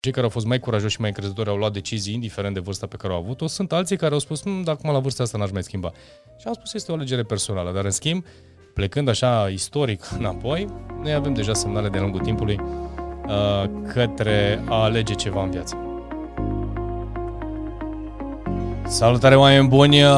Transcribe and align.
cei 0.00 0.12
care 0.12 0.24
au 0.24 0.30
fost 0.30 0.46
mai 0.46 0.58
curajoși 0.58 0.94
și 0.94 1.00
mai 1.00 1.08
încrezători 1.08 1.48
au 1.48 1.56
luat 1.56 1.72
decizii, 1.72 2.14
indiferent 2.14 2.54
de 2.54 2.60
vârsta 2.60 2.86
pe 2.86 2.96
care 2.96 3.12
au 3.12 3.18
avut-o, 3.18 3.46
sunt 3.46 3.72
alții 3.72 3.96
care 3.96 4.12
au 4.12 4.18
spus, 4.18 4.42
nu, 4.42 4.62
dacă 4.62 4.78
acum 4.80 4.92
la 4.92 4.98
vârsta 4.98 5.22
asta 5.22 5.38
n-aș 5.38 5.50
mai 5.50 5.62
schimba. 5.62 5.92
Și 6.38 6.46
am 6.46 6.52
spus, 6.52 6.74
este 6.74 6.92
o 6.92 6.94
alegere 6.94 7.22
personală, 7.22 7.72
dar 7.72 7.84
în 7.84 7.90
schimb, 7.90 8.24
plecând 8.74 9.08
așa 9.08 9.48
istoric 9.52 10.08
înapoi, 10.18 10.66
noi 11.02 11.12
avem 11.12 11.34
deja 11.34 11.54
semnale 11.54 11.88
de 11.88 11.98
lungul 11.98 12.20
timpului 12.20 12.60
uh, 12.60 13.70
către 13.92 14.64
a 14.68 14.82
alege 14.82 15.14
ceva 15.14 15.42
în 15.42 15.50
viață. 15.50 15.76
Salutare 18.86 19.36
oameni 19.36 19.68
buni 19.68 20.02
uh, 20.02 20.10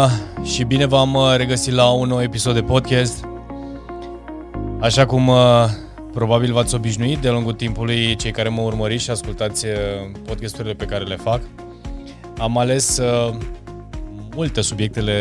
și 0.42 0.64
bine 0.64 0.86
v-am 0.86 1.14
uh, 1.14 1.34
regăsit 1.36 1.72
la 1.72 1.90
un 1.90 2.08
nou 2.08 2.22
episod 2.22 2.54
de 2.54 2.62
podcast. 2.62 3.24
Așa 4.80 5.06
cum 5.06 5.28
uh, 5.28 5.64
Probabil 6.12 6.52
v-ați 6.52 6.74
obișnuit 6.74 7.18
de 7.18 7.30
lungul 7.30 7.52
timpului 7.52 8.16
cei 8.16 8.30
care 8.30 8.48
mă 8.48 8.60
urmăriți 8.60 9.02
și 9.02 9.10
ascultați 9.10 9.66
uh, 9.66 9.72
podcasturile 10.24 10.74
pe 10.74 10.84
care 10.84 11.04
le 11.04 11.16
fac. 11.16 11.40
Am 12.38 12.58
ales 12.58 12.98
uh, 12.98 13.34
multe 14.34 14.60
subiectele 14.60 15.14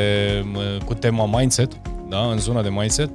uh, 0.55 0.83
cu 0.85 0.93
tema 0.93 1.25
mindset, 1.25 1.71
da, 2.09 2.17
în 2.17 2.37
zona 2.37 2.61
de 2.61 2.69
mindset. 2.69 3.09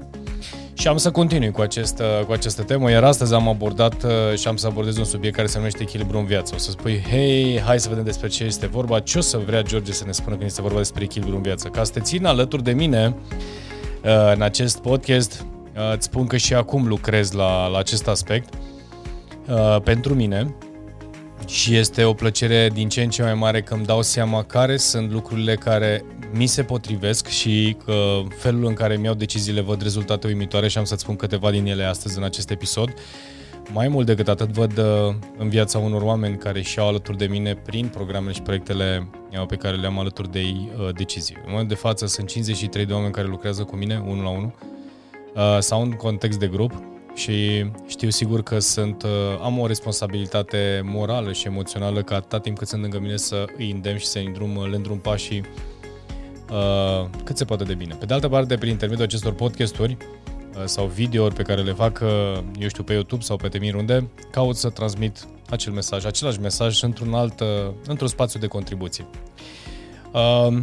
Și 0.74 0.88
am 0.88 0.96
să 0.96 1.10
continui 1.10 1.50
cu, 1.50 1.60
acest, 1.60 2.02
cu 2.26 2.32
această 2.32 2.62
temă, 2.62 2.90
iar 2.90 3.04
astăzi 3.04 3.34
am 3.34 3.48
abordat 3.48 4.06
și 4.36 4.48
am 4.48 4.56
să 4.56 4.66
abordez 4.66 4.96
un 4.96 5.04
subiect 5.04 5.36
care 5.36 5.48
se 5.48 5.56
numește 5.56 5.82
echilibru 5.82 6.18
în 6.18 6.24
viață. 6.24 6.52
O 6.54 6.58
să 6.58 6.70
spui, 6.70 7.04
hei, 7.10 7.60
hai 7.60 7.80
să 7.80 7.88
vedem 7.88 8.04
despre 8.04 8.28
ce 8.28 8.44
este 8.44 8.66
vorba, 8.66 9.00
ce 9.00 9.18
o 9.18 9.20
să 9.20 9.40
vrea 9.46 9.62
George 9.62 9.92
să 9.92 10.04
ne 10.06 10.12
spună 10.12 10.34
când 10.34 10.48
este 10.48 10.62
vorba 10.62 10.78
despre 10.78 11.02
echilibru 11.02 11.36
în 11.36 11.42
viață. 11.42 11.68
Ca 11.68 11.84
să 11.84 11.92
te 11.92 12.00
țin 12.00 12.26
alături 12.26 12.62
de 12.62 12.72
mine 12.72 13.14
în 14.34 14.42
acest 14.42 14.78
podcast, 14.78 15.44
Uh, 15.44 15.55
îți 15.94 16.04
spun 16.04 16.26
că 16.26 16.36
și 16.36 16.54
acum 16.54 16.86
lucrez 16.86 17.32
la, 17.32 17.66
la 17.66 17.78
acest 17.78 18.08
aspect 18.08 18.54
uh, 19.48 19.80
pentru 19.84 20.14
mine 20.14 20.54
și 21.46 21.74
este 21.74 22.04
o 22.04 22.12
plăcere 22.12 22.70
din 22.72 22.88
ce 22.88 23.02
în 23.02 23.10
ce 23.10 23.22
mai 23.22 23.34
mare 23.34 23.62
că 23.62 23.74
îmi 23.74 23.84
dau 23.84 24.02
seama 24.02 24.42
care 24.42 24.76
sunt 24.76 25.12
lucrurile 25.12 25.54
care 25.54 26.04
mi 26.32 26.46
se 26.46 26.62
potrivesc 26.62 27.26
și 27.26 27.76
că 27.84 28.22
felul 28.38 28.64
în 28.64 28.74
care 28.74 28.96
mi-au 28.96 29.14
deciziile 29.14 29.60
văd 29.60 29.82
rezultate 29.82 30.26
uimitoare 30.26 30.68
și 30.68 30.78
am 30.78 30.84
să-ți 30.84 31.02
spun 31.02 31.16
câteva 31.16 31.50
din 31.50 31.66
ele 31.66 31.84
astăzi 31.84 32.18
în 32.18 32.24
acest 32.24 32.50
episod. 32.50 32.94
Mai 33.72 33.88
mult 33.88 34.06
decât 34.06 34.28
atât 34.28 34.48
văd 34.48 34.78
uh, 34.78 35.14
în 35.38 35.48
viața 35.48 35.78
unor 35.78 36.02
oameni 36.02 36.36
care 36.36 36.62
și-au 36.62 36.88
alături 36.88 37.16
de 37.16 37.26
mine 37.26 37.54
prin 37.54 37.88
programele 37.88 38.32
și 38.32 38.42
proiectele 38.42 39.08
pe 39.48 39.56
care 39.56 39.76
le 39.76 39.86
am 39.86 39.98
alături 39.98 40.30
de 40.30 40.38
ei 40.38 40.72
decizii. 40.94 41.34
În 41.36 41.50
momentul 41.50 41.68
de 41.68 41.80
față 41.80 42.06
sunt 42.06 42.28
53 42.28 42.86
de 42.86 42.92
oameni 42.92 43.12
care 43.12 43.26
lucrează 43.26 43.64
cu 43.64 43.76
mine, 43.76 44.02
unul 44.06 44.22
la 44.22 44.30
unul, 44.30 44.54
uh, 44.60 44.75
sau 45.58 45.82
în 45.82 45.90
context 45.90 46.38
de 46.38 46.46
grup 46.46 46.72
și 47.16 47.66
știu 47.86 48.10
sigur 48.10 48.42
că 48.42 48.58
sunt, 48.58 49.02
uh, 49.02 49.10
am 49.42 49.58
o 49.58 49.66
responsabilitate 49.66 50.80
morală 50.84 51.32
și 51.32 51.46
emoțională 51.46 52.02
ca 52.02 52.14
atâta 52.14 52.40
timp 52.40 52.58
cât 52.58 52.68
sunt 52.68 52.80
lângă 52.80 52.98
mine 52.98 53.16
să 53.16 53.44
îi 53.56 53.70
îndemn 53.70 53.98
și 53.98 54.06
să 54.06 54.18
îi 54.18 54.26
îndrum, 54.26 54.68
le 54.70 54.76
îndrum 54.76 54.98
pașii 54.98 55.42
uh, 56.50 57.08
cât 57.24 57.36
se 57.36 57.44
poate 57.44 57.64
de 57.64 57.74
bine. 57.74 57.94
Pe 57.94 58.06
de 58.06 58.14
altă 58.14 58.28
parte, 58.28 58.56
prin 58.56 58.70
intermediul 58.70 59.06
acestor 59.06 59.32
podcasturi 59.32 59.96
uh, 60.56 60.62
sau 60.64 60.86
videouri 60.86 61.34
pe 61.34 61.42
care 61.42 61.62
le 61.62 61.72
fac, 61.72 62.00
uh, 62.02 62.42
eu 62.58 62.68
știu, 62.68 62.82
pe 62.82 62.92
YouTube 62.92 63.22
sau 63.22 63.36
pe 63.36 63.48
Temir 63.48 63.74
unde, 63.74 64.10
caut 64.30 64.56
să 64.56 64.70
transmit 64.70 65.26
acel 65.50 65.72
mesaj, 65.72 66.04
același 66.04 66.40
mesaj 66.40 66.82
într-un 66.82 67.14
alt, 67.14 67.40
uh, 67.40 67.46
într-un 67.86 68.08
spațiu 68.08 68.40
de 68.40 68.46
contribuție. 68.46 69.06
Uh, 70.12 70.56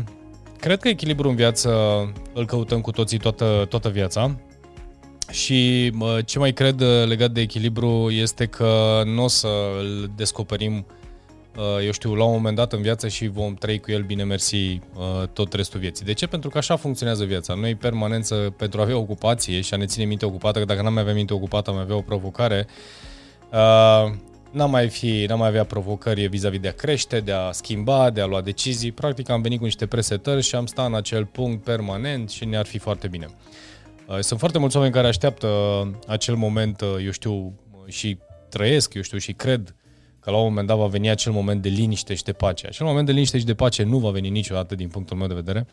cred 0.60 0.80
că 0.80 0.88
echilibrul 0.88 1.30
în 1.30 1.36
viață 1.36 1.70
îl 2.34 2.46
căutăm 2.46 2.82
cu 2.82 2.92
toții 2.92 3.18
toată, 3.18 3.66
toată 3.70 3.90
viața 3.90 4.36
și 5.34 5.92
ce 6.26 6.40
mai 6.40 6.52
cred 6.52 6.82
uh, 6.82 7.06
legat 7.06 7.32
de 7.32 7.42
echilibru 7.42 8.10
este 8.10 8.46
că 8.46 9.02
nu 9.06 9.24
o 9.24 9.28
să 9.28 9.48
îl 9.80 10.12
descoperim, 10.16 10.86
uh, 11.58 11.86
eu 11.86 11.92
știu, 11.92 12.16
la 12.16 12.24
un 12.24 12.32
moment 12.32 12.56
dat 12.56 12.74
în 12.74 12.82
viață 12.82 13.08
și 13.08 13.28
vom 13.28 13.54
trăi 13.54 13.80
cu 13.80 13.92
el 13.92 14.02
bine 14.02 14.24
mersi 14.24 14.56
uh, 14.56 15.28
tot 15.34 15.54
restul 15.54 15.80
vieții. 15.80 16.06
De 16.06 16.14
ce? 16.14 16.28
Pentru 16.28 16.50
că 16.50 16.58
așa 16.58 16.76
funcționează 16.76 17.24
viața. 17.24 17.54
Noi 17.54 17.76
permanență 17.76 18.36
pentru 18.58 18.80
a 18.80 18.84
avea 18.84 18.98
ocupație 18.98 19.62
și 19.62 19.74
a 19.74 19.78
ne 19.78 19.86
ține 19.86 20.06
minte 20.06 20.26
ocupată, 20.26 20.60
că 20.60 20.66
dacă 20.66 20.82
n-am 20.82 20.94
mai 20.94 21.02
avea 21.02 21.14
minte 21.14 21.34
ocupată, 21.34 21.70
am 21.70 21.78
avea 21.78 21.96
o 21.96 22.02
provocare, 22.02 22.68
n-am 24.52 24.70
mai, 24.70 24.90
fi, 24.90 25.26
n-am 25.28 25.40
mai 25.40 25.48
avea 25.48 25.64
provocări 25.64 26.28
vis-a-vis 26.28 26.60
de 26.60 26.68
a 26.68 26.74
crește, 26.74 27.20
de 27.20 27.32
a 27.32 27.52
schimba, 27.52 28.10
de 28.10 28.22
a 28.22 28.26
lua 28.26 28.42
decizii. 28.42 28.92
Practic 28.92 29.30
am 29.30 29.42
venit 29.42 29.58
cu 29.58 29.64
niște 29.64 29.86
presetări 29.86 30.42
și 30.42 30.56
am 30.56 30.66
stat 30.66 30.88
în 30.88 30.96
acel 30.96 31.26
punct 31.26 31.64
permanent 31.64 32.30
și 32.30 32.46
ne-ar 32.46 32.66
fi 32.66 32.78
foarte 32.78 33.08
bine. 33.08 33.28
Uh, 34.08 34.20
sunt 34.20 34.40
foarte 34.40 34.60
mulți 34.60 34.76
oameni 34.76 34.94
care 34.94 35.08
așteaptă 35.08 35.48
acel 36.08 36.36
moment, 36.36 36.82
uh, 36.82 36.96
eu 37.04 37.12
știu, 37.12 37.60
și 37.88 38.18
trăiesc, 38.50 38.94
eu 38.94 39.02
știu, 39.02 39.18
și 39.18 39.34
cred 39.34 39.76
că 40.20 40.32
la 40.32 40.38
un 40.38 40.44
moment 40.44 40.68
dat 40.68 40.78
va 40.78 40.86
veni 40.86 41.10
acel 41.10 41.32
moment 41.32 41.62
de 41.62 41.70
liniște 41.70 42.14
și 42.14 42.24
de 42.24 42.34
pace. 42.34 42.68
Acel 42.68 42.86
moment 42.86 43.06
de 43.06 43.12
liniște 43.12 43.38
și 43.38 43.46
de 43.46 43.54
pace 43.54 43.84
nu 43.84 43.98
va 43.98 44.10
veni 44.10 44.30
niciodată 44.30 44.76
din 44.76 44.88
punctul 44.88 45.18
meu 45.18 45.28
de 45.28 45.34
vedere 45.34 45.68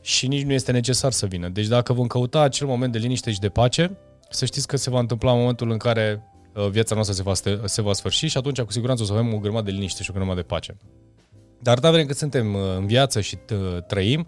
și 0.00 0.26
nici 0.26 0.42
nu 0.42 0.52
este 0.52 0.72
necesar 0.72 1.12
să 1.12 1.26
vină. 1.26 1.48
Deci 1.48 1.66
dacă 1.66 1.92
vom 1.92 2.06
căuta 2.06 2.40
acel 2.40 2.66
moment 2.66 2.92
de 2.92 2.98
liniște 2.98 3.30
și 3.30 3.38
de 3.38 3.48
pace, 3.48 3.98
să 4.30 4.44
știți 4.44 4.66
că 4.66 4.76
se 4.76 4.90
va 4.90 4.98
întâmpla 4.98 5.32
în 5.32 5.38
momentul 5.38 5.70
în 5.70 5.76
care 5.78 6.22
uh, 6.54 6.68
viața 6.68 6.94
noastră 6.94 7.14
se 7.14 7.22
va, 7.22 7.64
se 7.64 7.82
va 7.82 7.92
sfârși 7.92 8.26
și 8.26 8.36
atunci 8.36 8.60
cu 8.60 8.72
siguranță 8.72 9.02
o 9.02 9.06
să 9.06 9.12
avem 9.12 9.34
o 9.34 9.38
grămadă 9.38 9.64
de 9.64 9.70
liniște 9.70 10.02
și 10.02 10.10
o 10.10 10.14
grămadă 10.14 10.40
de 10.40 10.46
pace. 10.46 10.76
Dar 11.60 11.78
da 11.78 11.90
vrem 11.90 12.06
că 12.06 12.12
suntem 12.12 12.54
în 12.54 12.86
viață 12.86 13.20
și 13.20 13.38
trăim, 13.86 14.26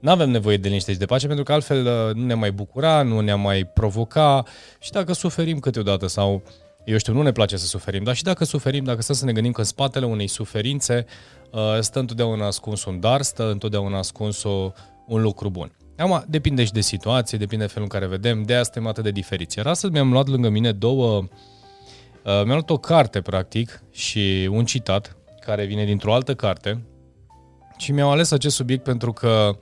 nu 0.00 0.10
avem 0.10 0.30
nevoie 0.30 0.56
de 0.56 0.68
liniște 0.68 0.92
și 0.92 0.98
de 0.98 1.04
pace, 1.04 1.26
pentru 1.26 1.44
că 1.44 1.52
altfel 1.52 1.86
uh, 1.86 2.14
nu 2.14 2.24
ne 2.24 2.34
mai 2.34 2.52
bucura, 2.52 3.02
nu 3.02 3.20
ne 3.20 3.34
mai 3.34 3.64
provoca 3.64 4.42
și 4.78 4.90
dacă 4.90 5.12
suferim 5.12 5.58
câteodată 5.58 6.06
sau, 6.06 6.42
eu 6.84 6.96
știu, 6.96 7.12
nu 7.12 7.22
ne 7.22 7.32
place 7.32 7.56
să 7.56 7.66
suferim, 7.66 8.02
dar 8.02 8.14
și 8.14 8.22
dacă 8.22 8.44
suferim, 8.44 8.84
dacă 8.84 9.02
stăm 9.02 9.14
să 9.14 9.24
ne 9.24 9.32
gândim 9.32 9.52
că 9.52 9.60
în 9.60 9.66
spatele 9.66 10.06
unei 10.06 10.26
suferințe 10.26 11.06
uh, 11.50 11.60
stă 11.80 11.98
întotdeauna 11.98 12.46
ascuns 12.46 12.84
un 12.84 13.00
dar, 13.00 13.22
stă 13.22 13.50
întotdeauna 13.50 13.98
ascuns 13.98 14.42
o, 14.42 14.72
un 15.06 15.22
lucru 15.22 15.50
bun. 15.50 15.72
Acum, 15.96 16.24
depinde 16.28 16.64
și 16.64 16.72
de 16.72 16.80
situație, 16.80 17.38
depinde 17.38 17.64
de 17.64 17.70
felul 17.70 17.88
în 17.92 17.98
care 17.98 18.10
vedem, 18.10 18.42
de 18.42 18.54
asta 18.54 18.64
suntem 18.72 18.86
atât 18.86 19.04
de 19.04 19.10
diferiți. 19.10 19.56
Iar 19.58 19.66
astăzi 19.66 19.92
mi-am 19.92 20.12
luat 20.12 20.28
lângă 20.28 20.48
mine 20.48 20.72
două, 20.72 21.18
uh, 21.18 21.28
mi-am 22.22 22.48
luat 22.48 22.70
o 22.70 22.76
carte, 22.76 23.20
practic, 23.20 23.82
și 23.90 24.48
un 24.50 24.64
citat, 24.64 25.16
care 25.40 25.64
vine 25.64 25.84
dintr-o 25.84 26.14
altă 26.14 26.34
carte, 26.34 26.82
și 27.76 27.92
mi-am 27.92 28.08
ales 28.08 28.30
acest 28.30 28.54
subiect 28.54 28.82
pentru 28.82 29.12
că 29.12 29.58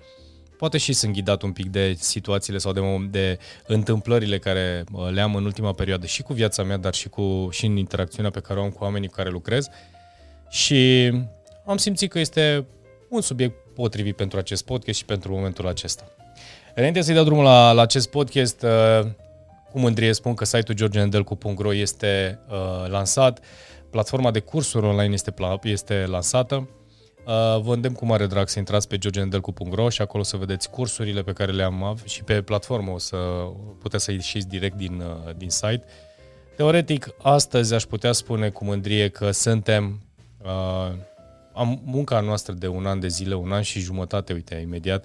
Poate 0.59 0.79
și 0.79 0.93
sunt 0.93 1.13
ghidat 1.13 1.43
un 1.43 1.53
pic 1.53 1.67
de 1.67 1.95
situațiile 1.99 2.59
sau 2.59 2.73
de, 2.73 2.81
de 3.11 3.39
întâmplările 3.67 4.39
care 4.39 4.85
le 5.11 5.21
am 5.21 5.35
în 5.35 5.45
ultima 5.45 5.73
perioadă 5.73 6.07
și 6.07 6.23
cu 6.23 6.33
viața 6.33 6.63
mea, 6.63 6.77
dar 6.77 6.95
și, 6.95 7.09
cu, 7.09 7.49
și 7.51 7.67
în 7.67 7.77
interacțiunea 7.77 8.31
pe 8.31 8.41
care 8.41 8.59
o 8.59 8.63
am 8.63 8.71
cu 8.71 8.85
oamenii 8.85 9.09
cu 9.09 9.15
care 9.15 9.31
lucrez. 9.31 9.69
Și 10.49 11.11
am 11.67 11.77
simțit 11.77 12.11
că 12.11 12.19
este 12.19 12.67
un 13.09 13.21
subiect 13.21 13.55
potrivit 13.75 14.17
pentru 14.17 14.39
acest 14.39 14.65
podcast 14.65 14.99
și 14.99 15.05
pentru 15.05 15.33
momentul 15.33 15.67
acesta. 15.67 16.05
Înainte 16.75 17.01
să-i 17.01 17.15
dau 17.15 17.25
drumul 17.25 17.45
la, 17.45 17.73
la 17.73 17.83
acest 17.83 18.11
podcast, 18.11 18.63
uh, 18.63 19.07
cu 19.71 19.79
mândrie 19.79 20.13
spun 20.13 20.35
că 20.35 20.45
site-ul 20.45 20.77
georgenedelcu.ro 20.77 21.75
este 21.75 22.39
uh, 22.49 22.91
lansat, 22.91 23.41
platforma 23.91 24.31
de 24.31 24.41
cursuri 24.41 24.87
online 24.87 25.13
este, 25.13 25.35
este 25.63 26.07
lansată, 26.07 26.69
Uh, 26.73 26.78
vă 27.61 27.75
îndemn 27.75 27.94
cu 27.94 28.06
mare 28.06 28.27
drag 28.27 28.49
să 28.49 28.59
intrați 28.59 28.89
pe 28.89 28.99
georgenedelcu.ro 28.99 29.89
și 29.89 30.03
acolo 30.03 30.22
să 30.22 30.37
vedeți 30.37 30.71
cursurile 30.71 31.22
pe 31.22 31.33
care 31.33 31.53
le-am 31.53 31.99
și 32.05 32.25
pe 32.25 32.43
platformă 32.43 32.91
o 32.91 32.99
să 32.99 33.16
puteți 33.78 34.05
să 34.05 34.12
ieșiți 34.12 34.49
direct 34.49 34.77
din, 34.77 35.00
uh, 35.00 35.34
din 35.37 35.50
site. 35.50 35.84
Teoretic, 36.56 37.15
astăzi 37.22 37.75
aș 37.75 37.83
putea 37.83 38.12
spune 38.12 38.49
cu 38.49 38.65
mândrie 38.65 39.09
că 39.09 39.31
suntem 39.31 40.00
uh, 40.44 40.93
am 41.53 41.81
munca 41.84 42.21
noastră 42.21 42.55
de 42.55 42.67
un 42.67 42.87
an 42.87 43.00
de 43.00 43.09
zile, 43.09 43.34
un 43.34 43.53
an 43.53 43.62
și 43.62 43.81
jumătate, 43.81 44.33
uite, 44.33 44.55
imediat, 44.55 45.05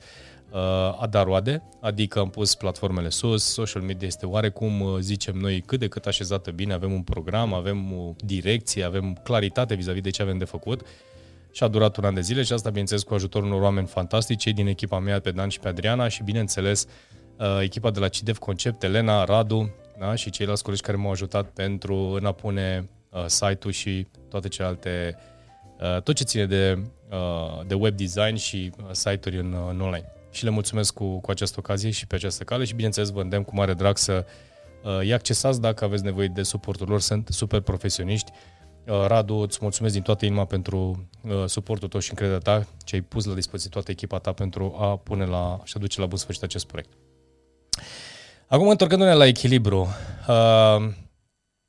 uh, 0.52 0.60
a 1.02 1.08
dat 1.10 1.26
roade, 1.26 1.64
adică 1.82 2.20
am 2.20 2.30
pus 2.30 2.56
platformele 2.56 3.10
sus, 3.10 3.44
social 3.44 3.82
media 3.82 4.08
este 4.08 4.26
oarecum, 4.26 4.82
uh, 4.82 5.00
zicem 5.00 5.36
noi, 5.36 5.62
cât 5.62 5.80
de 5.80 5.88
cât 5.88 6.06
așezată 6.06 6.52
bine, 6.52 6.74
avem 6.74 6.92
un 6.92 7.02
program, 7.02 7.54
avem 7.54 7.94
o 7.94 8.14
direcție, 8.18 8.84
avem 8.84 9.20
claritate 9.24 9.76
vis-a-vis 9.76 10.02
de 10.02 10.10
ce 10.10 10.22
avem 10.22 10.38
de 10.38 10.46
făcut 10.46 10.82
și 11.54 11.64
a 11.64 11.68
durat 11.68 11.98
un 11.98 12.04
an 12.04 12.14
de 12.14 12.22
zile 12.22 12.44
și 12.44 12.54
asta, 12.54 12.70
bineînțeles, 12.70 13.04
cu 13.04 13.14
ajutorul 13.14 13.48
unor 13.48 13.62
oameni 13.62 13.88
fantastici, 13.88 14.42
cei 14.42 14.54
din 14.54 14.68
echipa 14.68 15.00
mea, 15.00 15.20
pe 15.20 15.32
Dan 15.32 15.50
și 15.50 15.60
pe 15.60 15.68
Adriana 15.68 16.08
și, 16.08 16.24
bineînțeles, 16.24 16.86
uh, 17.38 17.60
echipa 17.62 17.92
de 17.92 18.00
la 18.00 18.08
CIDEF 18.08 18.38
Concept, 18.38 18.84
Elena, 18.84 19.24
Radu 19.24 19.76
da? 20.00 20.16
și 20.16 20.30
ceilalți 20.30 20.64
colegi 20.64 20.82
care 20.82 20.98
m-au 20.98 21.12
ajutat 21.12 21.50
pentru 21.50 21.96
în 21.96 22.26
a 22.26 22.32
pune 22.32 22.90
uh, 23.10 23.24
site-ul 23.26 23.74
și 23.74 24.08
toate 24.30 24.48
celelalte, 24.48 25.18
uh, 25.80 26.02
tot 26.02 26.16
ce 26.16 26.24
ține 26.24 26.46
de, 26.46 26.80
uh, 27.12 27.66
de 27.68 27.74
web 27.74 27.96
design 27.96 28.36
și 28.36 28.72
uh, 28.78 28.86
site-uri 28.92 29.40
în, 29.40 29.54
uh, 29.54 29.68
în 29.70 29.82
online. 29.82 30.12
Și 30.32 30.44
le 30.44 30.50
mulțumesc 30.50 30.94
cu, 30.94 31.20
cu 31.20 31.32
această 31.32 31.56
ocazie 31.60 31.90
și 31.90 32.08
pe 32.08 32.16
această 32.16 32.44
cale 32.44 32.64
și, 32.64 32.74
bineînțeles, 32.74 33.10
vă 33.10 33.22
îndemn 33.22 33.44
cu 33.44 33.56
mare 33.56 33.74
drag 33.74 33.98
să 33.98 34.26
uh, 34.84 34.98
îi 35.00 35.14
accesați 35.14 35.62
dacă 35.62 35.86
aveți 35.86 36.04
nevoie 36.04 36.28
de 36.28 36.44
suportul 36.44 36.88
lor, 36.90 37.02
sunt 37.02 37.28
super 37.32 37.60
profesioniști 37.60 38.32
Uh, 38.32 38.53
Radu, 38.86 39.36
îți 39.36 39.58
mulțumesc 39.62 39.94
din 39.94 40.04
toată 40.04 40.26
inima 40.26 40.46
pentru 40.46 41.08
uh, 41.22 41.44
suportul 41.46 41.88
tău 41.88 42.00
și 42.00 42.10
încrederea 42.10 42.40
ta 42.40 42.68
ce 42.84 42.96
ai 42.96 43.02
pus 43.02 43.26
la 43.26 43.34
dispoziție 43.34 43.70
toată 43.70 43.92
echipa 43.92 44.18
ta 44.18 44.32
pentru 44.32 44.76
a 44.80 44.98
pune 44.98 45.26
la 45.26 45.60
și 45.64 45.74
a 45.76 45.80
duce 45.80 46.00
la 46.00 46.06
bun 46.06 46.18
sfârșit 46.18 46.44
acest 46.44 46.68
proiect. 46.68 46.92
Acum, 48.48 48.68
întorcându-ne 48.68 49.14
la 49.14 49.26
echilibru, 49.26 49.88
uh, 50.28 50.90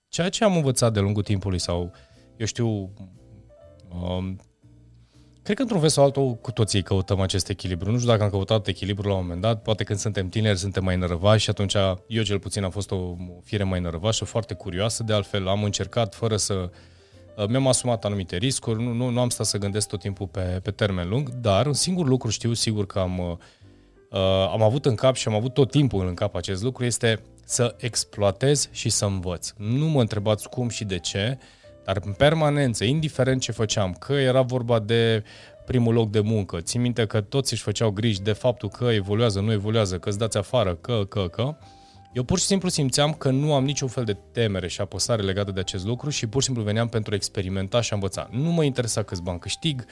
ceea 0.08 0.28
ce 0.28 0.44
am 0.44 0.56
învățat 0.56 0.93
de 0.93 1.00
lungul 1.00 1.22
timpului 1.22 1.58
sau 1.58 1.93
eu 2.37 2.46
știu, 2.46 2.69
um, 3.88 4.40
Cred 5.43 5.56
că 5.56 5.62
într-un 5.62 5.81
fel 5.81 5.88
sau 5.88 6.05
altul 6.05 6.34
cu 6.34 6.52
toții 6.52 6.82
căutăm 6.82 7.20
acest 7.20 7.49
echilibru. 7.49 7.90
Nu 7.90 7.96
știu 7.96 8.10
dacă 8.10 8.22
am 8.22 8.31
căutat 8.31 8.67
echilibru 8.67 9.08
la 9.08 9.14
un 9.14 9.20
moment 9.20 9.40
dat, 9.40 9.62
poate 9.62 9.84
când 9.84 9.99
suntem 9.99 10.28
tineri 10.28 10.58
suntem 10.58 10.84
mai 10.84 10.96
nărăvași 10.96 11.43
și 11.43 11.50
atunci 11.50 11.75
eu 12.06 12.22
cel 12.22 12.38
puțin 12.38 12.64
am 12.64 12.70
fost 12.70 12.90
o 12.90 13.17
fire 13.43 13.62
mai 13.62 13.81
nărăvașă, 13.81 14.25
foarte 14.25 14.55
curioasă, 14.55 15.02
de 15.02 15.12
altfel 15.12 15.49
am 15.49 15.64
încercat 15.64 16.14
fără 16.14 16.37
să... 16.37 16.55
Uh, 16.55 16.69
mi-am 17.48 17.66
asumat 17.66 18.04
anumite 18.04 18.36
riscuri, 18.36 18.82
nu, 18.82 18.92
nu, 18.92 19.08
nu 19.08 19.20
am 19.20 19.28
stat 19.28 19.46
să 19.46 19.58
gândesc 19.58 19.88
tot 19.88 20.00
timpul 20.00 20.26
pe, 20.26 20.60
pe 20.62 20.70
termen 20.70 21.08
lung, 21.08 21.28
dar 21.28 21.66
un 21.66 21.72
singur 21.72 22.06
lucru 22.06 22.31
știu 22.31 22.52
sigur 22.52 22.86
că 22.86 22.98
am, 22.98 23.19
uh, 23.19 23.36
uh, 24.10 24.50
am 24.52 24.62
avut 24.62 24.86
în 24.86 24.94
cap 24.94 25.14
și 25.14 25.28
am 25.28 25.34
avut 25.34 25.54
tot 25.54 25.70
timpul 25.70 26.06
în 26.06 26.14
cap 26.14 26.34
acest 26.34 26.62
lucru, 26.62 26.84
este 26.84 27.20
să 27.44 27.75
exploatez 27.78 28.69
și 28.72 28.88
să 28.88 29.04
învăț. 29.04 29.52
Nu 29.56 29.86
mă 29.86 30.00
întrebați 30.00 30.48
cum 30.48 30.69
și 30.69 30.84
de 30.84 30.98
ce, 30.98 31.38
uh, 31.40 31.44
dar 31.84 32.00
în 32.04 32.12
permanență, 32.12 32.84
indiferent 32.84 33.40
ce 33.40 33.52
făceam, 33.52 33.92
că 33.92 34.12
era 34.12 34.42
vorba 34.42 34.78
de 34.78 35.22
primul 35.66 35.94
loc 35.94 36.10
de 36.10 36.20
muncă, 36.20 36.60
țin 36.60 36.81
minte 36.81 37.06
că 37.06 37.20
toți 37.20 37.52
își 37.52 37.62
făceau 37.62 37.90
griji 37.90 38.22
de 38.22 38.32
faptul 38.32 38.69
că 38.69 38.84
evoluează, 38.84 39.40
nu 39.40 39.52
evoluează, 39.52 39.98
că 39.98 40.08
îți 40.08 40.19
dați 40.19 40.36
afară, 40.36 40.75
că, 40.75 41.04
că, 41.08 41.28
că, 41.28 41.56
eu 42.14 42.22
pur 42.22 42.38
și 42.38 42.44
simplu 42.44 42.69
simțeam 42.69 43.12
că 43.12 43.31
nu 43.31 43.55
am 43.55 43.64
niciun 43.64 43.88
fel 43.88 44.05
de 44.05 44.16
temere 44.32 44.69
și 44.69 44.81
apăsare 44.81 45.22
legată 45.22 45.50
de 45.50 45.61
acest 45.61 45.84
lucru 45.84 46.11
și 46.11 46.26
pur 46.26 46.40
și 46.40 46.46
simplu 46.46 46.64
veneam 46.64 46.88
pentru 46.88 47.12
a 47.12 47.16
experimenta 47.16 47.81
și 47.81 47.93
a 47.93 47.94
învăța. 47.94 48.28
Nu 48.31 48.50
mă 48.50 48.64
interesa 48.64 49.02
câți 49.02 49.22
bani 49.22 49.38
câștig 49.38 49.84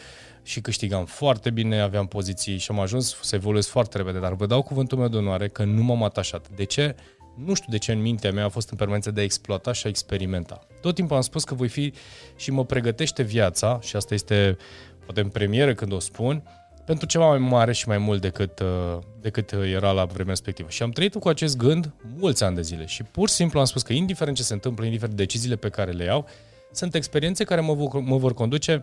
și 0.42 0.60
câștigam 0.60 1.04
foarte 1.04 1.50
bine, 1.50 1.80
aveam 1.80 2.06
poziții 2.06 2.58
și 2.58 2.70
am 2.70 2.80
ajuns 2.80 3.18
să 3.22 3.34
evoluez 3.34 3.66
foarte 3.66 3.96
repede, 3.96 4.18
dar 4.18 4.34
vă 4.34 4.46
dau 4.46 4.62
cuvântul 4.62 4.98
meu 4.98 5.08
de 5.08 5.16
onoare 5.16 5.48
că 5.48 5.64
nu 5.64 5.82
m-am 5.82 6.02
atașat. 6.02 6.48
De 6.48 6.64
ce? 6.64 6.94
nu 7.34 7.54
știu 7.54 7.70
de 7.70 7.78
ce 7.78 7.92
în 7.92 8.00
mintea 8.00 8.32
mea 8.32 8.44
a 8.44 8.48
fost 8.48 8.70
în 8.70 8.76
permanență 8.76 9.10
de 9.10 9.20
a 9.20 9.24
explota 9.24 9.72
și 9.72 9.86
a 9.86 9.88
experimenta. 9.88 10.66
Tot 10.80 10.94
timpul 10.94 11.16
am 11.16 11.22
spus 11.22 11.44
că 11.44 11.54
voi 11.54 11.68
fi 11.68 11.92
și 12.36 12.50
mă 12.50 12.64
pregătește 12.64 13.22
viața, 13.22 13.78
și 13.82 13.96
asta 13.96 14.14
este 14.14 14.56
poate 15.04 15.20
în 15.20 15.28
premieră 15.28 15.74
când 15.74 15.92
o 15.92 15.98
spun, 15.98 16.42
pentru 16.84 17.06
ceva 17.06 17.28
mai 17.28 17.38
mare 17.38 17.72
și 17.72 17.88
mai 17.88 17.98
mult 17.98 18.20
decât, 18.20 18.60
uh, 18.60 18.98
decât 19.20 19.52
era 19.52 19.90
la 19.90 20.04
vremea 20.04 20.28
respectivă. 20.28 20.68
Și 20.68 20.82
am 20.82 20.90
trăit 20.90 21.14
cu 21.16 21.28
acest 21.28 21.56
gând 21.56 21.92
mulți 22.16 22.44
ani 22.44 22.54
de 22.54 22.62
zile 22.62 22.86
și 22.86 23.02
pur 23.02 23.28
și 23.28 23.34
simplu 23.34 23.58
am 23.58 23.64
spus 23.64 23.82
că 23.82 23.92
indiferent 23.92 24.36
ce 24.36 24.42
se 24.42 24.52
întâmplă, 24.52 24.84
indiferent 24.84 25.16
deciziile 25.16 25.56
pe 25.56 25.68
care 25.68 25.90
le 25.90 26.04
iau, 26.04 26.26
sunt 26.72 26.94
experiențe 26.94 27.44
care 27.44 27.60
mă 27.60 27.74
vor, 27.74 28.00
mă 28.00 28.16
vor 28.16 28.34
conduce 28.34 28.82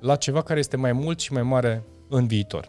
la 0.00 0.16
ceva 0.16 0.42
care 0.42 0.58
este 0.58 0.76
mai 0.76 0.92
mult 0.92 1.20
și 1.20 1.32
mai 1.32 1.42
mare 1.42 1.84
în 2.08 2.26
viitor. 2.26 2.68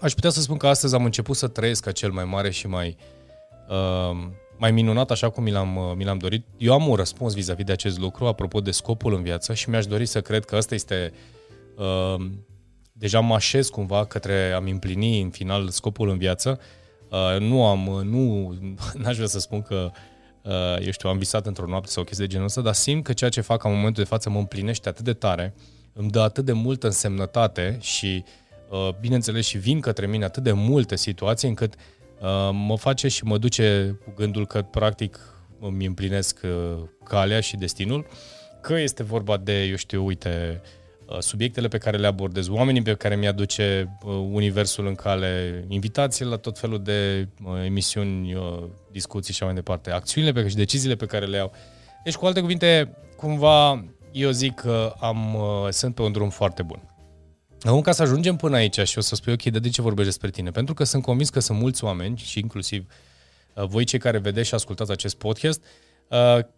Aș 0.00 0.12
putea 0.12 0.30
să 0.30 0.40
spun 0.40 0.56
că 0.56 0.66
astăzi 0.66 0.94
am 0.94 1.04
început 1.04 1.36
să 1.36 1.48
trăiesc 1.48 1.86
acel 1.86 2.10
mai 2.10 2.24
mare 2.24 2.50
și 2.50 2.66
mai 2.66 2.96
uh, 2.98 3.22
Ehm, 3.72 4.34
mai 4.56 4.70
minunat 4.70 5.10
așa 5.10 5.30
cum 5.30 5.42
mi 5.42 5.50
l-am, 5.50 5.76
uh, 5.76 5.92
mi 5.96 6.04
l-am 6.04 6.18
dorit. 6.18 6.46
Eu 6.56 6.72
am 6.72 6.88
un 6.88 6.94
răspuns 6.94 7.34
vis-a-vis 7.34 7.64
de 7.64 7.72
acest 7.72 7.98
lucru, 7.98 8.26
apropo 8.26 8.60
de 8.60 8.70
scopul 8.70 9.14
în 9.14 9.22
viață 9.22 9.54
și 9.54 9.70
mi-aș 9.70 9.86
dori 9.86 10.06
să 10.06 10.20
cred 10.20 10.44
că 10.44 10.56
ăsta 10.56 10.74
este... 10.74 11.12
Uh, 11.76 12.26
deja 13.02 13.20
mă 13.20 13.34
așez 13.34 13.68
cumva 13.68 14.04
către 14.04 14.52
a-mi 14.52 14.70
împlini 14.70 15.20
în 15.20 15.30
final 15.30 15.68
scopul 15.68 16.08
în 16.08 16.18
viață. 16.18 16.60
Uh, 17.10 17.40
nu 17.40 17.66
am, 17.66 18.00
nu, 18.04 18.54
n-aș 19.02 19.14
vrea 19.14 19.26
să 19.26 19.38
spun 19.38 19.62
că 19.62 19.90
uh, 20.42 20.84
eu 20.84 20.90
știu, 20.90 21.08
am 21.08 21.18
visat 21.18 21.46
într-o 21.46 21.66
noapte 21.66 21.90
sau 21.90 22.02
o 22.02 22.06
chestie 22.06 22.26
de 22.26 22.30
genul 22.30 22.46
ăsta, 22.46 22.60
dar 22.60 22.74
simt 22.74 23.04
că 23.04 23.12
ceea 23.12 23.30
ce 23.30 23.40
fac 23.40 23.64
în 23.64 23.70
momentul 23.70 24.02
de 24.02 24.08
față 24.08 24.30
mă 24.30 24.38
împlinește 24.38 24.88
atât 24.88 25.04
de 25.04 25.12
tare, 25.12 25.54
îmi 25.92 26.10
dă 26.10 26.20
atât 26.20 26.44
de 26.44 26.52
multă 26.52 26.86
însemnătate 26.86 27.76
și, 27.80 28.24
uh, 28.70 28.88
bineînțeles, 29.00 29.46
și 29.46 29.58
vin 29.58 29.80
către 29.80 30.06
mine 30.06 30.24
atât 30.24 30.42
de 30.42 30.52
multe 30.52 30.96
situații 30.96 31.48
încât 31.48 31.74
uh, 31.74 31.80
Uh, 32.22 32.50
mă 32.52 32.76
face 32.76 33.08
și 33.08 33.24
mă 33.24 33.38
duce 33.38 33.98
cu 34.04 34.12
gândul 34.16 34.46
că 34.46 34.62
practic 34.62 35.18
îmi 35.60 35.86
împlinesc 35.86 36.40
uh, 36.44 36.82
calea 37.04 37.40
și 37.40 37.56
destinul, 37.56 38.06
că 38.60 38.78
este 38.78 39.02
vorba 39.02 39.36
de, 39.36 39.62
eu 39.62 39.76
știu, 39.76 40.04
uite, 40.04 40.60
uh, 40.62 40.68
subiectele 41.18 41.68
pe 41.68 41.78
care 41.78 41.96
le 41.96 42.06
abordez, 42.06 42.48
oamenii 42.48 42.82
pe 42.82 42.94
care 42.94 43.16
mi-aduce 43.16 43.98
universul 44.30 44.86
în 44.86 44.94
cale, 44.94 45.64
invitații 45.68 46.24
la 46.24 46.36
tot 46.36 46.58
felul 46.58 46.82
de 46.82 47.28
emisiuni, 47.64 48.36
discuții 48.90 49.34
și 49.34 49.42
așa 49.42 49.52
mai 49.52 49.62
departe, 49.62 49.90
acțiunile 49.90 50.32
pe 50.32 50.38
care 50.38 50.50
și 50.50 50.56
deciziile 50.56 50.94
pe 50.94 51.06
care 51.06 51.26
le 51.26 51.36
iau. 51.36 51.52
Deci, 52.04 52.14
cu 52.14 52.26
alte 52.26 52.40
cuvinte, 52.40 52.96
cumva, 53.16 53.84
eu 54.12 54.30
zic 54.30 54.54
că 54.54 54.94
am, 55.00 55.38
sunt 55.70 55.94
pe 55.94 56.02
un 56.02 56.12
drum 56.12 56.30
foarte 56.30 56.62
bun. 56.62 56.82
Acum, 57.62 57.80
ca 57.80 57.92
să 57.92 58.02
ajungem 58.02 58.36
până 58.36 58.56
aici 58.56 58.80
și 58.80 58.98
o 58.98 59.00
să 59.00 59.14
spui, 59.14 59.32
ok, 59.32 59.42
de 59.42 59.68
ce 59.68 59.82
vorbești 59.82 60.10
despre 60.10 60.30
tine? 60.30 60.50
Pentru 60.50 60.74
că 60.74 60.84
sunt 60.84 61.02
convins 61.02 61.30
că 61.30 61.40
sunt 61.40 61.58
mulți 61.58 61.84
oameni 61.84 62.16
și 62.16 62.38
inclusiv 62.38 62.86
uh, 63.54 63.64
voi 63.64 63.84
cei 63.84 63.98
care 63.98 64.18
vedeți 64.18 64.48
și 64.48 64.54
ascultați 64.54 64.90
acest 64.90 65.16
podcast, 65.16 65.62
uh, 65.62 65.91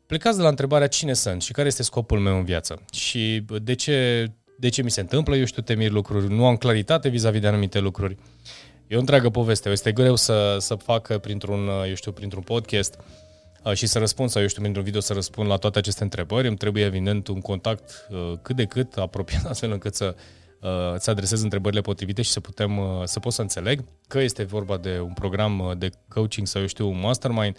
plecați 0.06 0.36
de 0.36 0.42
la 0.42 0.48
întrebarea 0.48 0.86
cine 0.86 1.12
sunt 1.12 1.42
și 1.42 1.52
care 1.52 1.66
este 1.66 1.82
scopul 1.82 2.18
meu 2.18 2.36
în 2.36 2.44
viață 2.44 2.82
și 2.92 3.44
de 3.62 3.74
ce, 3.74 4.26
de 4.58 4.68
ce 4.68 4.82
mi 4.82 4.90
se 4.90 5.00
întâmplă, 5.00 5.36
eu 5.36 5.44
știu, 5.44 5.62
temir 5.62 5.90
lucruri, 5.90 6.32
nu 6.32 6.46
am 6.46 6.56
claritate 6.56 7.08
vis-a-vis 7.08 7.40
de 7.40 7.46
anumite 7.46 7.78
lucruri. 7.78 8.16
E 8.86 8.96
o 8.96 8.98
întreagă 8.98 9.30
poveste, 9.30 9.70
este 9.70 9.92
greu 9.92 10.16
să, 10.16 10.56
să 10.58 10.74
fac 10.74 11.16
printr-un, 11.16 11.66
uh, 11.66 11.88
eu 11.88 11.94
știu, 11.94 12.12
printr-un 12.12 12.42
podcast 12.42 12.98
și 13.72 13.86
să 13.86 13.98
răspund 13.98 14.28
sau, 14.28 14.42
eu 14.42 14.48
știu, 14.48 14.60
printr-un 14.60 14.84
video 14.84 15.00
să 15.00 15.12
răspund 15.12 15.48
la 15.48 15.56
toate 15.56 15.78
aceste 15.78 16.02
întrebări. 16.02 16.46
Îmi 16.46 16.56
trebuie, 16.56 16.84
evident, 16.84 17.28
un 17.28 17.40
contact 17.40 18.08
cât 18.42 18.56
de 18.56 18.64
cât 18.64 18.96
apropiat, 18.96 19.44
astfel 19.50 19.72
încât 19.72 19.94
să 19.94 20.14
uh, 20.64 20.94
să 20.98 21.10
adresez 21.10 21.42
întrebările 21.42 21.80
potrivite 21.80 22.22
și 22.22 22.30
să 22.30 22.40
putem 22.40 22.78
uh, 22.78 22.84
să 23.04 23.20
pot 23.20 23.32
să 23.32 23.40
înțeleg 23.40 23.84
că 24.08 24.20
este 24.20 24.42
vorba 24.42 24.76
de 24.76 25.00
un 25.00 25.12
program 25.12 25.58
uh, 25.58 25.76
de 25.76 25.90
coaching 26.08 26.46
sau 26.46 26.60
eu 26.60 26.66
știu 26.66 26.88
un 26.88 27.00
mastermind 27.00 27.56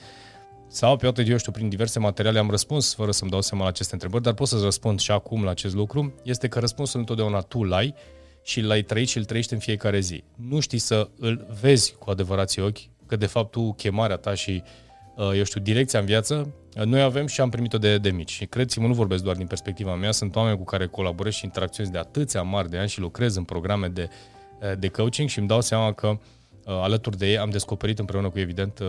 sau 0.68 0.96
pe 0.96 1.14
eu 1.28 1.38
știu, 1.38 1.52
prin 1.52 1.70
diverse 1.70 2.00
materiale 2.00 2.40
am 2.40 2.50
răspuns 2.50 2.94
fără 2.94 3.12
să-mi 3.12 3.32
dau 3.32 3.42
seama 3.42 3.64
la 3.64 3.70
aceste 3.70 3.94
întrebări, 3.94 4.24
dar 4.24 4.34
pot 4.34 4.48
să 4.48 4.60
răspund 4.64 5.00
și 5.00 5.12
acum 5.12 5.44
la 5.44 5.50
acest 5.50 5.76
lucru, 5.76 6.14
este 6.24 6.48
că 6.48 6.60
răspunsul 6.60 7.00
întotdeauna 7.00 7.40
tu 7.40 7.64
l-ai 7.64 7.96
și 8.44 8.62
l-ai 8.62 8.82
trăit 8.82 9.08
și 9.08 9.18
îl 9.18 9.26
trăiești 9.26 9.54
în 9.54 9.60
fiecare 9.60 10.00
zi. 10.00 10.24
Nu 10.36 10.60
știi 10.60 10.78
să 10.78 11.10
îl 11.20 11.48
vezi 11.62 11.96
cu 12.00 12.10
adevărații 12.10 12.62
ochi, 12.62 12.80
că 13.06 13.16
de 13.16 13.26
fapt 13.26 13.52
tu 13.52 13.74
chemarea 13.74 14.16
ta 14.16 14.34
și 14.34 14.64
uh, 14.64 14.86
Uh, 15.16 15.32
eu 15.36 15.44
știu, 15.44 15.62
direcția 15.62 16.00
în 16.00 16.06
viață, 16.06 16.54
uh, 16.78 16.84
noi 16.84 17.02
avem 17.02 17.26
și 17.26 17.42
am 17.42 17.50
primit-o 17.50 17.78
de, 17.78 17.98
de 17.98 18.10
mici. 18.10 18.32
Și 18.32 18.46
credeți-mă, 18.46 18.88
nu 18.88 18.94
vorbesc 18.94 19.24
doar 19.24 19.36
din 19.36 19.48
perspectiva 19.48 19.96
mea, 19.96 20.12
sunt 20.12 20.36
oameni 20.36 20.58
cu 20.58 20.64
care 20.64 20.88
colaborez 20.88 21.34
și 21.34 21.46
interacționez 21.46 21.92
de 21.92 21.98
atâția 21.98 22.42
mari 22.42 22.70
de 22.70 22.78
ani 22.78 22.90
și 22.90 23.00
lucrez 23.00 23.36
în 23.36 23.44
programe 23.44 23.88
de, 23.88 24.10
uh, 24.62 24.78
de 24.80 24.88
coaching 24.88 25.30
și 25.30 25.40
îmi 25.40 25.48
dau 25.48 25.62
seama 25.62 25.94
că 25.94 26.18
alături 26.66 27.18
de 27.18 27.28
ei 27.28 27.38
am 27.38 27.50
descoperit 27.50 28.00
împreună 28.00 28.30
cu, 28.30 28.40
evident, 28.40 28.80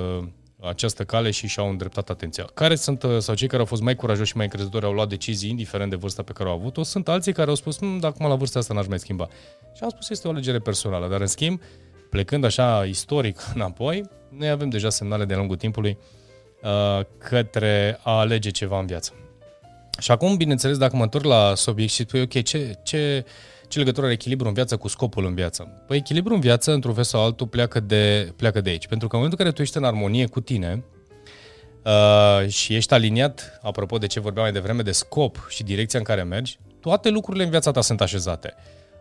această 0.61 1.05
cale 1.05 1.31
și 1.31 1.47
și-au 1.47 1.69
îndreptat 1.69 2.11
atenția. 2.11 2.45
Care 2.55 2.75
sunt, 2.75 3.05
sau 3.19 3.35
cei 3.35 3.49
care 3.49 3.61
au 3.61 3.67
fost 3.67 3.83
mai 3.83 3.95
curajoși 3.95 4.31
și 4.31 4.37
mai 4.37 4.45
încrezători, 4.45 4.85
au 4.85 4.93
luat 4.93 5.09
decizii 5.09 5.51
indiferent 5.51 5.91
de 5.91 5.97
vârsta 5.97 6.23
pe 6.23 6.33
care 6.33 6.49
au 6.49 6.55
avut-o, 6.55 6.83
sunt 6.83 7.09
alții 7.09 7.33
care 7.33 7.49
au 7.49 7.55
spus, 7.55 7.79
hm, 7.79 7.99
dacă 7.99 8.15
acum 8.17 8.29
la 8.29 8.35
vârsta 8.35 8.59
asta 8.59 8.75
n-aș 8.75 8.87
mai 8.87 8.99
schimba. 8.99 9.29
Și 9.75 9.83
au 9.83 9.91
spus, 9.91 10.11
este 10.11 10.29
o 10.29 10.31
alegere 10.31 10.59
personală, 10.59 11.09
dar 11.09 11.21
în 11.21 11.27
schimb, 11.27 11.61
plecând 12.11 12.45
așa 12.45 12.85
istoric 12.85 13.39
înapoi, 13.55 14.03
noi 14.29 14.49
avem 14.49 14.69
deja 14.69 14.91
semnale 14.91 15.25
de 15.25 15.35
lungul 15.35 15.57
timpului 15.57 15.99
uh, 16.63 17.05
către 17.19 18.01
a 18.03 18.19
alege 18.19 18.51
ceva 18.51 18.79
în 18.79 18.87
viață. 18.87 19.13
Și 19.99 20.11
acum, 20.11 20.37
bineînțeles, 20.37 20.79
dacă 20.79 20.97
mă 20.97 21.03
întorc 21.03 21.25
la 21.25 21.55
subiect 21.55 21.93
și 21.93 22.03
spui, 22.03 22.21
ok, 22.21 22.43
ce, 22.43 22.79
ce, 22.83 23.25
ce 23.69 23.79
legătură 23.79 24.07
are 24.07 24.15
echilibru 24.15 24.49
în 24.49 24.55
viață 24.55 24.77
cu 24.77 24.89
scopul 24.89 25.25
în 25.25 25.35
viață? 25.35 25.85
Păi 25.87 25.97
echilibru 25.97 26.35
în 26.35 26.41
viață, 26.41 26.73
într-un 26.73 26.95
fel 26.95 27.05
sau 27.05 27.25
altul, 27.25 27.47
pleacă 27.47 27.81
de, 27.81 28.33
pleacă 28.37 28.61
de 28.61 28.71
aici. 28.71 28.87
Pentru 28.87 29.09
că 29.09 29.17
în 29.17 29.23
momentul 29.23 29.39
în 29.39 29.45
care 29.45 29.57
tu 29.57 29.63
ești 29.63 29.77
în 29.77 29.85
armonie 29.85 30.27
cu 30.27 30.41
tine 30.41 30.85
uh, 31.85 32.49
și 32.49 32.75
ești 32.75 32.95
aliniat, 32.95 33.59
apropo 33.63 33.99
de 33.99 34.07
ce 34.07 34.21
vorbeam 34.21 34.45
mai 34.45 34.55
devreme, 34.55 34.83
de 34.83 34.93
scop 34.93 35.47
și 35.49 35.63
direcția 35.63 35.99
în 35.99 36.05
care 36.05 36.23
mergi, 36.23 36.59
toate 36.81 37.09
lucrurile 37.09 37.45
în 37.45 37.51
viața 37.51 37.71
ta 37.71 37.81
sunt 37.81 38.01
așezate. 38.01 38.55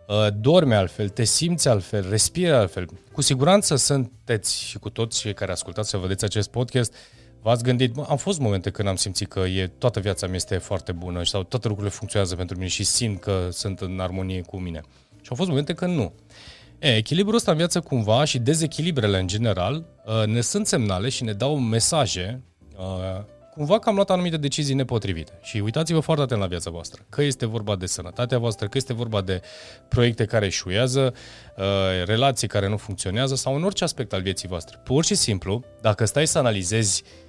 Uh, 0.07 0.27
dormi 0.39 0.73
altfel, 0.73 1.09
te 1.09 1.23
simți 1.23 1.67
altfel, 1.67 2.09
respiri 2.09 2.51
altfel. 2.51 2.87
Cu 3.11 3.21
siguranță 3.21 3.75
sunteți 3.75 4.63
și 4.63 4.79
cu 4.79 4.89
toți 4.89 5.19
cei 5.19 5.33
care 5.33 5.51
ascultați 5.51 5.89
să 5.89 5.97
vedeți 5.97 6.23
acest 6.23 6.49
podcast, 6.49 6.93
v-ați 7.45 7.63
gândit, 7.63 7.97
am 8.07 8.17
fost 8.17 8.39
momente 8.39 8.69
când 8.69 8.87
am 8.87 8.95
simțit 8.95 9.27
că 9.27 9.39
e, 9.39 9.67
toată 9.77 9.99
viața 9.99 10.25
mea 10.25 10.35
este 10.35 10.57
foarte 10.57 10.91
bună 10.91 11.23
sau 11.23 11.43
toate 11.43 11.67
lucrurile 11.67 11.95
funcționează 11.95 12.35
pentru 12.35 12.57
mine 12.57 12.69
și 12.69 12.83
simt 12.83 13.21
că 13.21 13.47
sunt 13.51 13.79
în 13.79 13.99
armonie 13.99 14.41
cu 14.41 14.57
mine. 14.57 14.81
Și 15.21 15.27
au 15.29 15.35
fost 15.35 15.49
momente 15.49 15.73
când 15.73 15.95
nu. 15.95 16.13
E, 16.79 16.95
echilibrul 16.95 17.35
ăsta 17.35 17.51
în 17.51 17.57
viață 17.57 17.79
cumva 17.79 18.23
și 18.23 18.39
dezechilibrele 18.39 19.19
în 19.19 19.27
general 19.27 19.85
uh, 20.05 20.25
ne 20.25 20.41
sunt 20.41 20.67
semnale 20.67 21.09
și 21.09 21.23
ne 21.23 21.33
dau 21.33 21.59
mesaje 21.59 22.41
uh, 22.77 23.23
cumva 23.53 23.79
că 23.79 23.89
am 23.89 23.95
luat 23.95 24.09
anumite 24.09 24.37
decizii 24.37 24.75
nepotrivite. 24.75 25.39
Și 25.41 25.57
uitați-vă 25.57 25.99
foarte 25.99 26.23
atent 26.23 26.39
la 26.39 26.47
viața 26.47 26.69
voastră. 26.69 27.05
Că 27.09 27.21
este 27.21 27.45
vorba 27.45 27.75
de 27.75 27.85
sănătatea 27.85 28.37
voastră, 28.37 28.67
că 28.67 28.77
este 28.77 28.93
vorba 28.93 29.21
de 29.21 29.41
proiecte 29.87 30.25
care 30.25 30.45
eșuează, 30.45 31.13
uh, 31.57 31.63
relații 32.05 32.47
care 32.47 32.69
nu 32.69 32.77
funcționează 32.77 33.35
sau 33.35 33.55
în 33.55 33.63
orice 33.63 33.83
aspect 33.83 34.13
al 34.13 34.21
vieții 34.21 34.47
voastre. 34.47 34.77
Pur 34.83 35.05
și 35.05 35.15
simplu, 35.15 35.63
dacă 35.81 36.05
stai 36.05 36.27
să 36.27 36.37
analizezi 36.37 37.03
uh, 37.05 37.24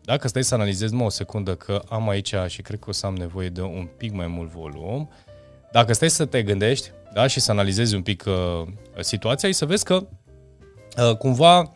dacă 0.00 0.28
stai 0.28 0.44
să 0.44 0.54
analizezi, 0.54 0.94
mă, 0.94 1.04
o 1.04 1.08
secundă, 1.08 1.54
că 1.54 1.82
am 1.88 2.08
aici 2.08 2.34
și 2.46 2.62
cred 2.62 2.78
că 2.78 2.88
o 2.88 2.92
să 2.92 3.06
am 3.06 3.14
nevoie 3.14 3.48
de 3.48 3.60
un 3.60 3.88
pic 3.96 4.12
mai 4.12 4.26
mult 4.26 4.50
volum. 4.50 5.10
Dacă 5.72 5.92
stai 5.92 6.10
să 6.10 6.24
te 6.24 6.42
gândești 6.42 6.90
da, 7.12 7.26
și 7.26 7.40
să 7.40 7.50
analizezi 7.50 7.94
un 7.94 8.02
pic 8.02 8.24
uh, 8.26 8.66
situația, 9.00 9.48
și 9.48 9.54
să 9.54 9.66
vezi 9.66 9.84
că 9.84 9.94
uh, 10.96 11.16
cumva 11.16 11.72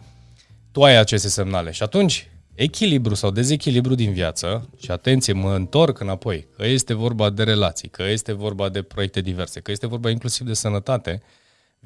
tu 0.72 0.82
ai 0.82 0.96
aceste 0.96 1.28
semnale. 1.28 1.70
Și 1.70 1.82
atunci, 1.82 2.30
echilibru 2.54 3.14
sau 3.14 3.30
dezechilibru 3.30 3.94
din 3.94 4.12
viață, 4.12 4.68
și 4.80 4.90
atenție, 4.90 5.32
mă 5.32 5.54
întorc 5.54 6.00
înapoi, 6.00 6.46
că 6.56 6.66
este 6.66 6.94
vorba 6.94 7.30
de 7.30 7.42
relații, 7.42 7.88
că 7.88 8.02
este 8.02 8.32
vorba 8.32 8.68
de 8.68 8.82
proiecte 8.82 9.20
diverse, 9.20 9.60
că 9.60 9.70
este 9.70 9.86
vorba 9.86 10.10
inclusiv 10.10 10.46
de 10.46 10.54
sănătate, 10.54 11.22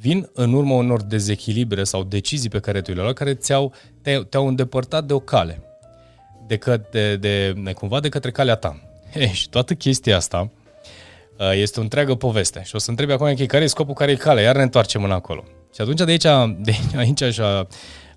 vin 0.01 0.31
în 0.33 0.53
urma 0.53 0.75
unor 0.75 1.03
dezechilibre 1.03 1.85
sau 1.85 2.03
decizii 2.03 2.51
pe 2.51 2.59
care 2.59 2.81
tu 2.81 2.91
le-ai 2.91 3.03
luat, 3.03 3.17
care 3.17 3.35
ți-au, 3.35 3.73
te-au, 4.03 4.23
te-au 4.23 4.49
îndepărtat 4.49 5.05
de 5.05 5.13
o 5.13 5.19
cale, 5.19 5.63
de, 6.47 6.57
că, 6.57 6.81
de, 6.91 7.17
de, 7.17 7.53
de, 7.53 7.73
cumva 7.73 8.01
de 8.01 8.09
către 8.09 8.31
calea 8.31 8.55
ta. 8.55 8.81
Hey, 9.13 9.33
și 9.33 9.49
toată 9.49 9.75
chestia 9.75 10.17
asta 10.17 10.51
uh, 11.39 11.53
este 11.55 11.79
o 11.79 11.83
întreagă 11.83 12.15
poveste. 12.15 12.63
Și 12.65 12.75
o 12.75 12.79
să 12.79 12.91
întrebi 12.91 13.13
acum, 13.13 13.27
okay, 13.27 13.47
care 13.47 13.65
e 13.65 13.67
scopul, 13.67 13.95
care 13.95 14.11
e 14.11 14.15
calea? 14.15 14.43
Iar 14.43 14.57
ne 14.57 14.63
întoarcem 14.63 15.05
în 15.05 15.11
acolo. 15.11 15.45
Și 15.75 15.81
atunci 15.81 15.99
de 15.99 16.11
aici, 16.11 16.57
de 16.65 16.75
aici 16.99 17.23
așa, 17.23 17.67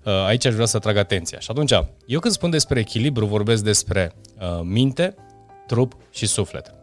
uh, 0.04 0.12
aici 0.26 0.46
aș 0.46 0.54
vrea 0.54 0.66
să 0.66 0.76
atrag 0.76 0.96
atenția. 0.96 1.38
Și 1.38 1.46
atunci, 1.50 1.72
eu 2.06 2.20
când 2.20 2.34
spun 2.34 2.50
despre 2.50 2.80
echilibru, 2.80 3.26
vorbesc 3.26 3.62
despre 3.62 4.12
uh, 4.40 4.60
minte, 4.62 5.14
trup 5.66 5.96
și 6.10 6.26
suflet. 6.26 6.74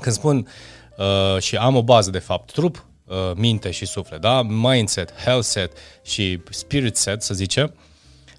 Când 0.00 0.14
spun 0.14 0.48
uh, 0.96 1.42
și 1.42 1.56
am 1.56 1.76
o 1.76 1.82
bază 1.82 2.10
de 2.10 2.18
fapt, 2.18 2.52
trup, 2.52 2.89
uh, 3.10 3.32
minte 3.34 3.70
și 3.70 3.86
suflet, 3.86 4.20
da? 4.20 4.42
Mindset, 4.42 5.12
health 5.24 5.46
set 5.46 5.72
și 6.02 6.40
spirit 6.50 6.96
set, 6.96 7.22
să 7.22 7.34
zicem, 7.34 7.74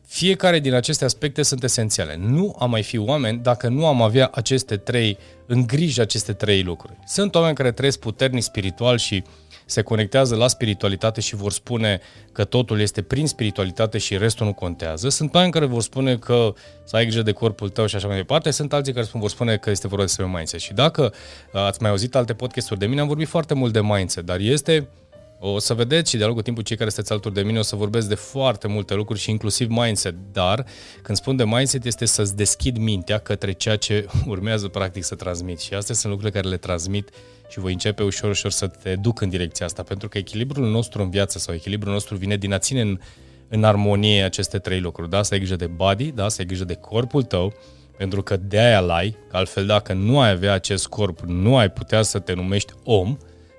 fiecare 0.06 0.60
din 0.60 0.74
aceste 0.74 1.06
aspecte 1.06 1.42
sunt 1.42 1.64
esențiale. 1.64 2.16
Nu 2.16 2.56
am 2.60 2.70
mai 2.70 2.84
fi 2.84 2.98
oameni 2.98 3.40
dacă 3.40 3.68
nu 3.68 3.86
am 3.86 4.02
avea 4.02 4.30
aceste 4.34 4.78
trei, 4.78 5.18
în 5.46 5.68
grijă 5.68 6.02
aceste 6.02 6.34
trei 6.34 6.64
lucruri. 6.64 6.98
Sunt 7.06 7.36
oameni 7.36 7.56
care 7.56 7.72
trăiesc 7.72 8.00
puternic 8.00 8.44
spiritual 8.44 8.98
și 8.98 9.24
se 9.72 9.82
conectează 9.82 10.36
la 10.36 10.48
spiritualitate 10.48 11.22
și 11.22 11.36
vor 11.36 11.52
spune 11.52 12.00
că 12.32 12.44
totul 12.44 12.80
este 12.80 13.02
prin 13.02 13.28
spiritualitate 13.28 13.98
și 13.98 14.18
restul 14.18 14.46
nu 14.46 14.54
contează. 14.54 15.10
Sunt 15.10 15.34
oameni 15.34 15.52
care 15.52 15.66
vor 15.66 15.82
spune 15.82 16.18
că 16.18 16.54
să 16.84 16.96
ai 16.96 17.06
grijă 17.06 17.22
de 17.22 17.32
corpul 17.32 17.70
tău 17.70 17.86
și 17.86 17.96
așa 17.96 18.08
mai 18.08 18.16
departe. 18.16 18.52
Sunt 18.52 18.74
alții 18.74 18.94
care 18.94 19.08
vor 19.14 19.30
spune 19.30 19.58
că 19.58 19.70
este 19.70 19.88
vorba 19.88 20.04
despre 20.04 20.26
mindset. 20.26 20.60
Și 20.60 20.74
dacă 20.74 21.14
uh, 21.54 21.62
ați 21.62 21.82
mai 21.82 21.90
auzit 21.90 22.16
alte 22.16 22.34
podcasturi 22.34 22.80
de 22.80 22.86
mine, 22.86 23.02
am 23.02 23.08
vorbit 23.08 23.28
foarte 23.28 23.54
mult 23.54 23.74
de 23.74 23.82
mindset, 23.82 24.26
dar 24.26 24.40
este 24.40 24.88
o 25.40 25.60
să 25.60 25.74
vedeți 25.74 26.10
și 26.10 26.18
de-a 26.18 26.26
lungul 26.26 26.44
timpului 26.44 26.68
cei 26.68 26.78
care 26.78 26.90
sunteți 26.90 27.12
alături 27.12 27.34
de 27.34 27.42
mine 27.42 27.60
o 27.60 27.62
să 27.62 27.76
vorbesc 27.76 28.08
de 28.08 28.16
foarte 28.16 28.68
multe 28.68 28.94
lucruri 28.94 29.20
și 29.20 29.30
inclusiv 29.30 29.70
mindset, 29.70 30.16
dar 30.32 30.66
când 31.02 31.18
spun 31.18 31.36
de 31.36 31.46
mindset 31.46 31.86
este 31.86 32.06
să-ți 32.06 32.36
deschid 32.36 32.78
mintea 32.78 33.18
către 33.18 33.52
ceea 33.52 33.76
ce 33.76 34.06
urmează 34.34 34.68
practic 34.68 35.04
să 35.04 35.16
transmit 35.16 35.60
și 35.60 35.74
astea 35.74 35.96
sunt 35.96 36.12
lucrurile 36.12 36.40
care 36.40 36.52
le 36.52 36.58
transmit 36.58 37.10
și 37.52 37.60
voi 37.60 37.72
începe 37.72 38.04
ușor, 38.04 38.30
ușor 38.30 38.52
să 38.52 38.68
te 38.68 38.96
duc 38.96 39.22
în 39.22 39.30
direcția 39.30 39.66
asta, 39.66 39.84
pentru 39.84 40.08
că 40.10 40.18
echilibrul 40.18 40.70
nostru 40.70 41.02
în 41.02 41.10
viață 41.10 41.40
sau 41.40 41.54
echilibrul 41.54 41.94
nostru 41.94 42.16
vine 42.16 42.38
din 42.38 42.54
a 42.54 42.58
ține 42.58 42.82
în, 42.82 43.00
în 43.48 43.64
armonie 43.64 44.24
aceste 44.24 44.60
trei 44.60 44.80
lucruri, 44.80 45.10
da? 45.10 45.24
Să 45.24 45.34
ai 45.34 45.40
grijă 45.40 45.56
de 45.56 45.68
body, 45.68 46.12
da? 46.12 46.30
Să 46.30 46.36
ai 46.40 46.46
grijă 46.46 46.64
de 46.64 46.74
corpul 46.74 47.24
tău, 47.24 47.54
pentru 47.98 48.22
că 48.22 48.38
de 48.38 48.60
aia 48.60 48.80
l-ai, 48.80 49.18
că 49.30 49.38
altfel 49.38 49.66
dacă 49.66 49.94
nu 49.94 50.20
ai 50.20 50.30
avea 50.30 50.54
acest 50.54 50.88
corp, 50.88 51.20
nu 51.20 51.58
ai 51.58 51.70
putea 51.70 52.02
să 52.02 52.20
te 52.20 52.34
numești 52.34 52.74
om, 52.84 53.18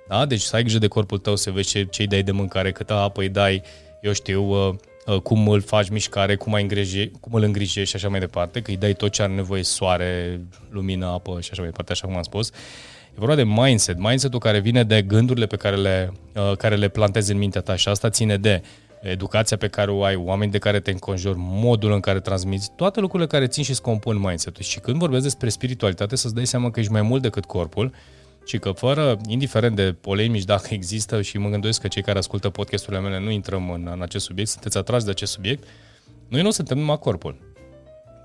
da? 0.09 0.27
Deci 0.27 0.41
să 0.41 0.57
ai 0.57 0.63
grijă 0.63 0.79
de 0.79 0.89
corpul 0.89 1.19
tău, 1.19 1.37
să 1.37 1.51
vezi 1.51 1.69
ce, 1.69 1.85
ce 1.85 2.03
îi 2.03 2.09
dai 2.09 2.23
de 2.23 2.33
mâncare, 2.33 2.73
câtă 2.73 2.93
apă 2.93 3.21
îi 3.21 3.29
dai, 3.29 3.63
eu 4.01 4.13
știu, 4.13 4.69
uh, 4.69 4.75
uh, 5.07 5.21
cum 5.21 5.49
îl 5.49 5.61
faci 5.61 5.89
mișcare, 5.89 6.37
cum, 6.37 6.55
ai 6.55 6.63
îngriji, 6.63 7.11
cum 7.21 7.33
îl 7.35 7.43
îngrijești 7.43 7.91
și 7.91 7.97
așa 7.97 8.09
mai 8.09 8.21
departe, 8.21 8.63
că 8.63 8.71
îi 8.71 8.77
dai 8.77 8.93
tot 8.93 9.11
ce 9.13 9.23
are 9.23 9.33
nevoie, 9.33 9.63
soare, 9.63 10.41
lumină, 10.71 11.07
apă 11.07 11.41
și 11.41 11.49
așa 11.53 11.61
mai 11.61 11.71
departe, 11.71 11.93
așa 11.93 12.07
cum 12.07 12.17
am 12.17 12.23
spus. 12.23 12.51
E 13.15 13.19
vorba 13.19 13.35
de 13.35 13.45
mindset, 13.45 13.99
mindset-ul 13.99 14.39
care 14.39 14.59
vine 14.59 14.85
de 14.85 15.03
gândurile 15.03 15.47
pe 15.47 15.57
care 15.57 15.77
le, 15.77 16.13
uh, 16.35 16.57
care 16.57 16.77
le 16.77 16.89
plantezi 16.89 17.33
în 17.33 17.39
mintea 17.39 17.61
ta 17.61 17.77
și 17.77 17.89
asta 17.89 18.11
ține 18.11 18.37
de 18.37 18.63
educația 19.01 19.57
pe 19.57 19.69
care 19.69 19.91
o 19.91 20.03
ai, 20.03 20.15
oameni 20.15 20.51
de 20.51 20.59
care 20.59 20.81
te 20.81 20.91
înconjori, 20.91 21.37
modul 21.39 21.93
în 21.93 22.01
care 22.01 22.21
transmiți, 22.21 22.71
toate 22.77 23.01
lucrurile 23.01 23.29
care 23.29 23.47
țin 23.47 23.65
și 23.65 23.71
îți 23.71 23.83
compun 23.83 24.19
mindset-ul. 24.19 24.63
Și 24.63 24.81
când 24.81 24.99
vorbesc 24.99 25.23
despre 25.23 25.49
spiritualitate, 25.49 26.17
să-ți 26.17 26.35
dai 26.35 26.47
seama 26.47 26.71
că 26.71 26.81
ești 26.81 26.93
mai 26.93 27.03
mult 27.03 27.23
decât 27.23 27.45
corpul, 27.45 27.93
și 28.45 28.59
că 28.59 28.71
fără, 28.71 29.19
indiferent 29.27 29.77
de 29.77 29.97
polemici 30.01 30.45
dacă 30.45 30.69
există 30.75 31.23
și 31.23 31.39
mă 31.39 31.49
gândesc 31.49 31.81
că 31.81 31.89
cei 31.89 32.03
care 32.03 32.19
ascultă 32.19 32.51
podcasturile 32.51 33.01
mele 33.01 33.21
nu 33.21 33.31
intrăm 33.31 33.71
în, 33.71 33.89
în 33.95 34.03
acest 34.03 34.25
subiect, 34.25 34.51
sunteți 34.51 34.79
atrași 34.79 35.05
de 35.05 35.11
acest 35.11 35.33
subiect, 35.33 35.65
noi 36.29 36.43
nu 36.43 36.51
suntem 36.51 36.79
numai 36.79 36.99
corpul. 36.99 37.37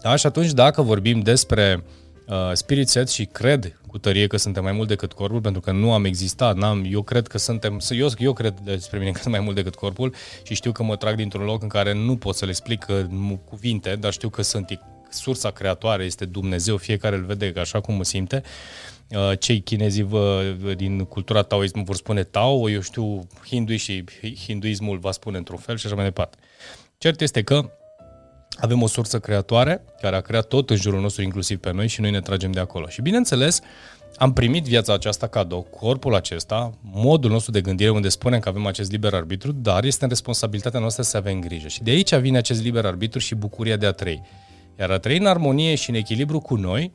Da? 0.02 0.16
Și 0.16 0.26
atunci 0.26 0.52
dacă 0.52 0.82
vorbim 0.82 1.20
despre 1.20 1.84
uh, 1.84 2.07
spirit 2.54 2.88
set 2.88 3.10
și 3.10 3.26
cred 3.26 3.80
cu 3.88 3.98
tărie 3.98 4.28
că 4.28 4.38
suntem 4.38 4.64
mai 4.64 4.72
mult 4.72 4.88
decât 4.88 5.14
corpul, 5.14 5.42
pentru 5.42 5.62
că 5.62 5.72
nu 5.72 5.94
am 5.94 6.06
existat, 6.06 6.56
n-am, 6.56 6.88
eu 6.90 7.02
cred 7.02 7.28
că 7.28 7.38
suntem, 7.38 7.80
eu, 7.90 8.10
eu 8.18 8.34
cred 8.34 8.60
despre 8.64 9.00
mine 9.00 9.12
că 9.12 9.20
sunt 9.22 9.34
mai 9.34 9.44
mult 9.44 9.56
decât 9.56 9.76
corpul 9.76 10.14
și 10.44 10.54
știu 10.54 10.72
că 10.72 10.84
mă 10.84 10.96
trag 10.96 11.16
dintr-un 11.16 11.46
loc 11.46 11.62
în 11.62 11.68
care 11.68 11.94
nu 11.94 12.18
pot 12.18 12.36
să 12.36 12.46
le 12.46 12.52
explic 12.52 12.86
cu 12.86 13.42
cuvinte, 13.50 13.96
dar 13.96 14.12
știu 14.12 14.30
că 14.30 14.42
sunt 14.42 14.80
sursa 15.10 15.52
creatoare, 15.52 16.04
este 16.04 16.26
Dumnezeu, 16.26 16.78
fiecare 16.78 17.16
îl 17.16 17.24
vede 17.24 17.54
așa 17.56 17.82
cum 17.82 17.96
mă 17.96 18.04
simte. 18.04 18.44
Uh, 19.10 19.40
cei 19.40 19.62
chinezi 19.62 20.02
vă, 20.02 20.44
din 20.76 21.06
cultura 21.06 21.42
taoism 21.42 21.84
vor 21.84 21.96
spune 21.96 22.24
Tao, 22.24 22.70
eu 22.70 22.82
știu, 22.82 23.28
hindui 23.46 23.78
și 23.78 24.04
hinduismul 24.46 24.98
va 24.98 25.12
spune 25.12 25.38
într-un 25.38 25.58
fel 25.58 25.78
și 25.78 25.86
așa 25.86 25.96
mai 25.96 26.04
departe. 26.04 26.38
Cert 26.98 27.22
este 27.22 27.44
că 27.44 27.72
avem 28.60 28.82
o 28.82 28.88
sursă 28.88 29.20
creatoare 29.20 29.84
care 30.02 30.16
a 30.16 30.22
creat 30.22 30.48
tot 30.48 30.70
în 30.70 30.76
jurul 30.76 31.02
nostru, 31.02 31.24
inclusiv 31.24 31.58
pe 31.58 31.72
noi, 31.72 31.88
și 31.88 32.02
noi 32.02 32.12
ne 32.12 32.22
tragem 32.22 32.52
de 32.52 32.60
acolo. 32.60 32.88
Și 32.88 33.02
bineînțeles, 33.02 33.62
am 34.18 34.34
primit 34.34 34.64
viața 34.64 34.94
aceasta 34.94 35.28
cadou, 35.28 35.62
corpul 35.62 36.16
acesta, 36.16 36.78
modul 36.82 37.32
nostru 37.32 37.52
de 37.52 37.62
gândire 37.62 37.90
unde 37.90 38.10
spunem 38.10 38.40
că 38.40 38.50
avem 38.50 38.66
acest 38.66 38.92
liber 38.92 39.14
arbitru, 39.14 39.52
dar 39.52 39.84
este 39.84 40.04
în 40.04 40.10
responsabilitatea 40.10 40.80
noastră 40.80 41.04
să 41.04 41.18
avem 41.18 41.40
grijă. 41.40 41.68
Și 41.68 41.84
de 41.84 41.92
aici 41.92 42.16
vine 42.16 42.38
acest 42.38 42.62
liber 42.62 42.86
arbitru 42.86 43.20
și 43.20 43.36
bucuria 43.36 43.76
de 43.76 43.86
a 43.86 43.92
trăi. 43.92 44.22
Iar 44.80 44.92
a 44.92 44.98
trăi 44.98 45.18
în 45.18 45.26
armonie 45.26 45.76
și 45.76 45.90
în 45.90 45.96
echilibru 45.96 46.40
cu 46.40 46.56
noi 46.56 46.92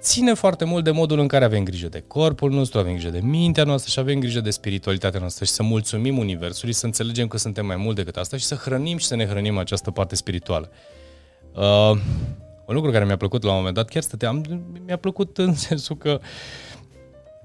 ține 0.00 0.34
foarte 0.34 0.64
mult 0.64 0.84
de 0.84 0.90
modul 0.90 1.18
în 1.18 1.26
care 1.26 1.44
avem 1.44 1.64
grijă 1.64 1.88
de 1.88 2.04
corpul 2.06 2.50
nostru, 2.50 2.78
avem 2.78 2.92
grijă 2.92 3.10
de 3.10 3.20
mintea 3.22 3.64
noastră 3.64 3.90
și 3.90 3.98
avem 3.98 4.18
grijă 4.18 4.40
de 4.40 4.50
spiritualitatea 4.50 5.20
noastră 5.20 5.44
și 5.44 5.50
să 5.50 5.62
mulțumim 5.62 6.18
Universului, 6.18 6.72
să 6.72 6.86
înțelegem 6.86 7.28
că 7.28 7.38
suntem 7.38 7.66
mai 7.66 7.76
mult 7.76 7.96
decât 7.96 8.16
asta 8.16 8.36
și 8.36 8.44
să 8.44 8.54
hrănim 8.54 8.96
și 8.96 9.06
să 9.06 9.16
ne 9.16 9.26
hrănim 9.26 9.58
această 9.58 9.90
parte 9.90 10.14
spirituală. 10.14 10.70
Uh, 11.54 11.90
un 12.66 12.74
lucru 12.74 12.90
care 12.90 13.04
mi-a 13.04 13.16
plăcut 13.16 13.42
la 13.42 13.50
un 13.50 13.56
moment 13.56 13.74
dat, 13.74 13.88
chiar 13.88 14.02
stăteam, 14.02 14.44
mi-a 14.86 14.96
plăcut 14.96 15.38
în 15.38 15.54
sensul 15.68 15.96
că 15.96 16.20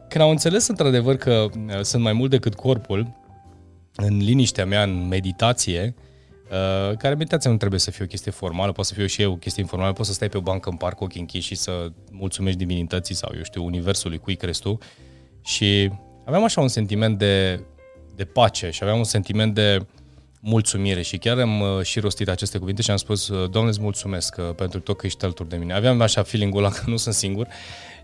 când 0.08 0.24
am 0.24 0.30
înțeles 0.30 0.68
într-adevăr 0.68 1.16
că 1.16 1.46
uh, 1.68 1.82
sunt 1.82 2.04
mai 2.04 2.14
mult 2.14 2.30
decât 2.30 2.56
corpul, 2.56 3.22
în 3.96 4.18
liniștea 4.18 4.66
mea, 4.66 4.84
în 4.84 5.08
meditație, 5.08 5.96
uh, 6.54 6.64
Uh, 6.90 6.98
care 6.98 7.14
meditația 7.16 7.52
nu 7.52 7.58
trebuie 7.58 7.80
să 7.80 7.92
fie 7.92 8.04
o 8.04 8.08
chestie 8.08 8.32
formală, 8.32 8.72
poate 8.72 8.90
să 8.90 8.96
fie 8.96 9.08
și 9.08 9.22
eu 9.22 9.32
o 9.32 9.36
chestie 9.36 9.62
informală, 9.62 9.94
poți 9.94 10.08
să 10.08 10.14
stai 10.14 10.30
pe 10.30 10.38
o 10.38 10.42
bancă 10.42 10.70
în 10.70 10.76
parc 10.76 10.98
cu 10.98 11.04
ochii 11.04 11.20
închiși 11.20 11.48
și 11.48 11.56
să 11.56 11.92
mulțumești 12.12 12.60
divinității 12.60 13.16
sau, 13.16 13.32
eu 13.36 13.44
știu, 13.44 13.66
universului, 13.66 14.18
cui 14.18 14.36
crezi 14.36 14.62
tu. 14.62 14.78
Și 15.44 15.92
aveam 16.26 16.44
așa 16.44 16.62
un 16.62 16.68
sentiment 16.68 17.18
de, 17.18 17.64
de 18.16 18.24
pace 18.24 18.70
și 18.70 18.80
aveam 18.84 18.98
un 18.98 19.04
sentiment 19.04 19.54
de 19.54 19.86
mulțumire 20.40 21.02
și 21.02 21.18
chiar 21.18 21.40
am 21.40 21.62
uh, 21.62 21.82
și 21.84 22.00
rostit 22.00 22.30
aceste 22.30 22.58
cuvinte 22.58 22.82
și 22.82 22.92
am 22.92 22.98
spus, 22.98 23.28
uh, 23.28 23.50
Doamne, 23.50 23.70
îți 23.70 23.82
mulțumesc 23.82 24.36
uh, 24.40 24.56
pentru 24.56 24.80
tot 24.80 24.98
că 24.98 25.06
ești 25.06 25.24
alături 25.24 25.50
de 25.50 25.56
mine. 25.56 25.74
Aveam 25.74 26.02
așa 26.02 26.24
feeling-ul 26.24 26.64
ăla 26.64 26.72
că 26.78 26.84
nu 26.86 26.98
sunt 26.98 27.16
singur 27.16 27.48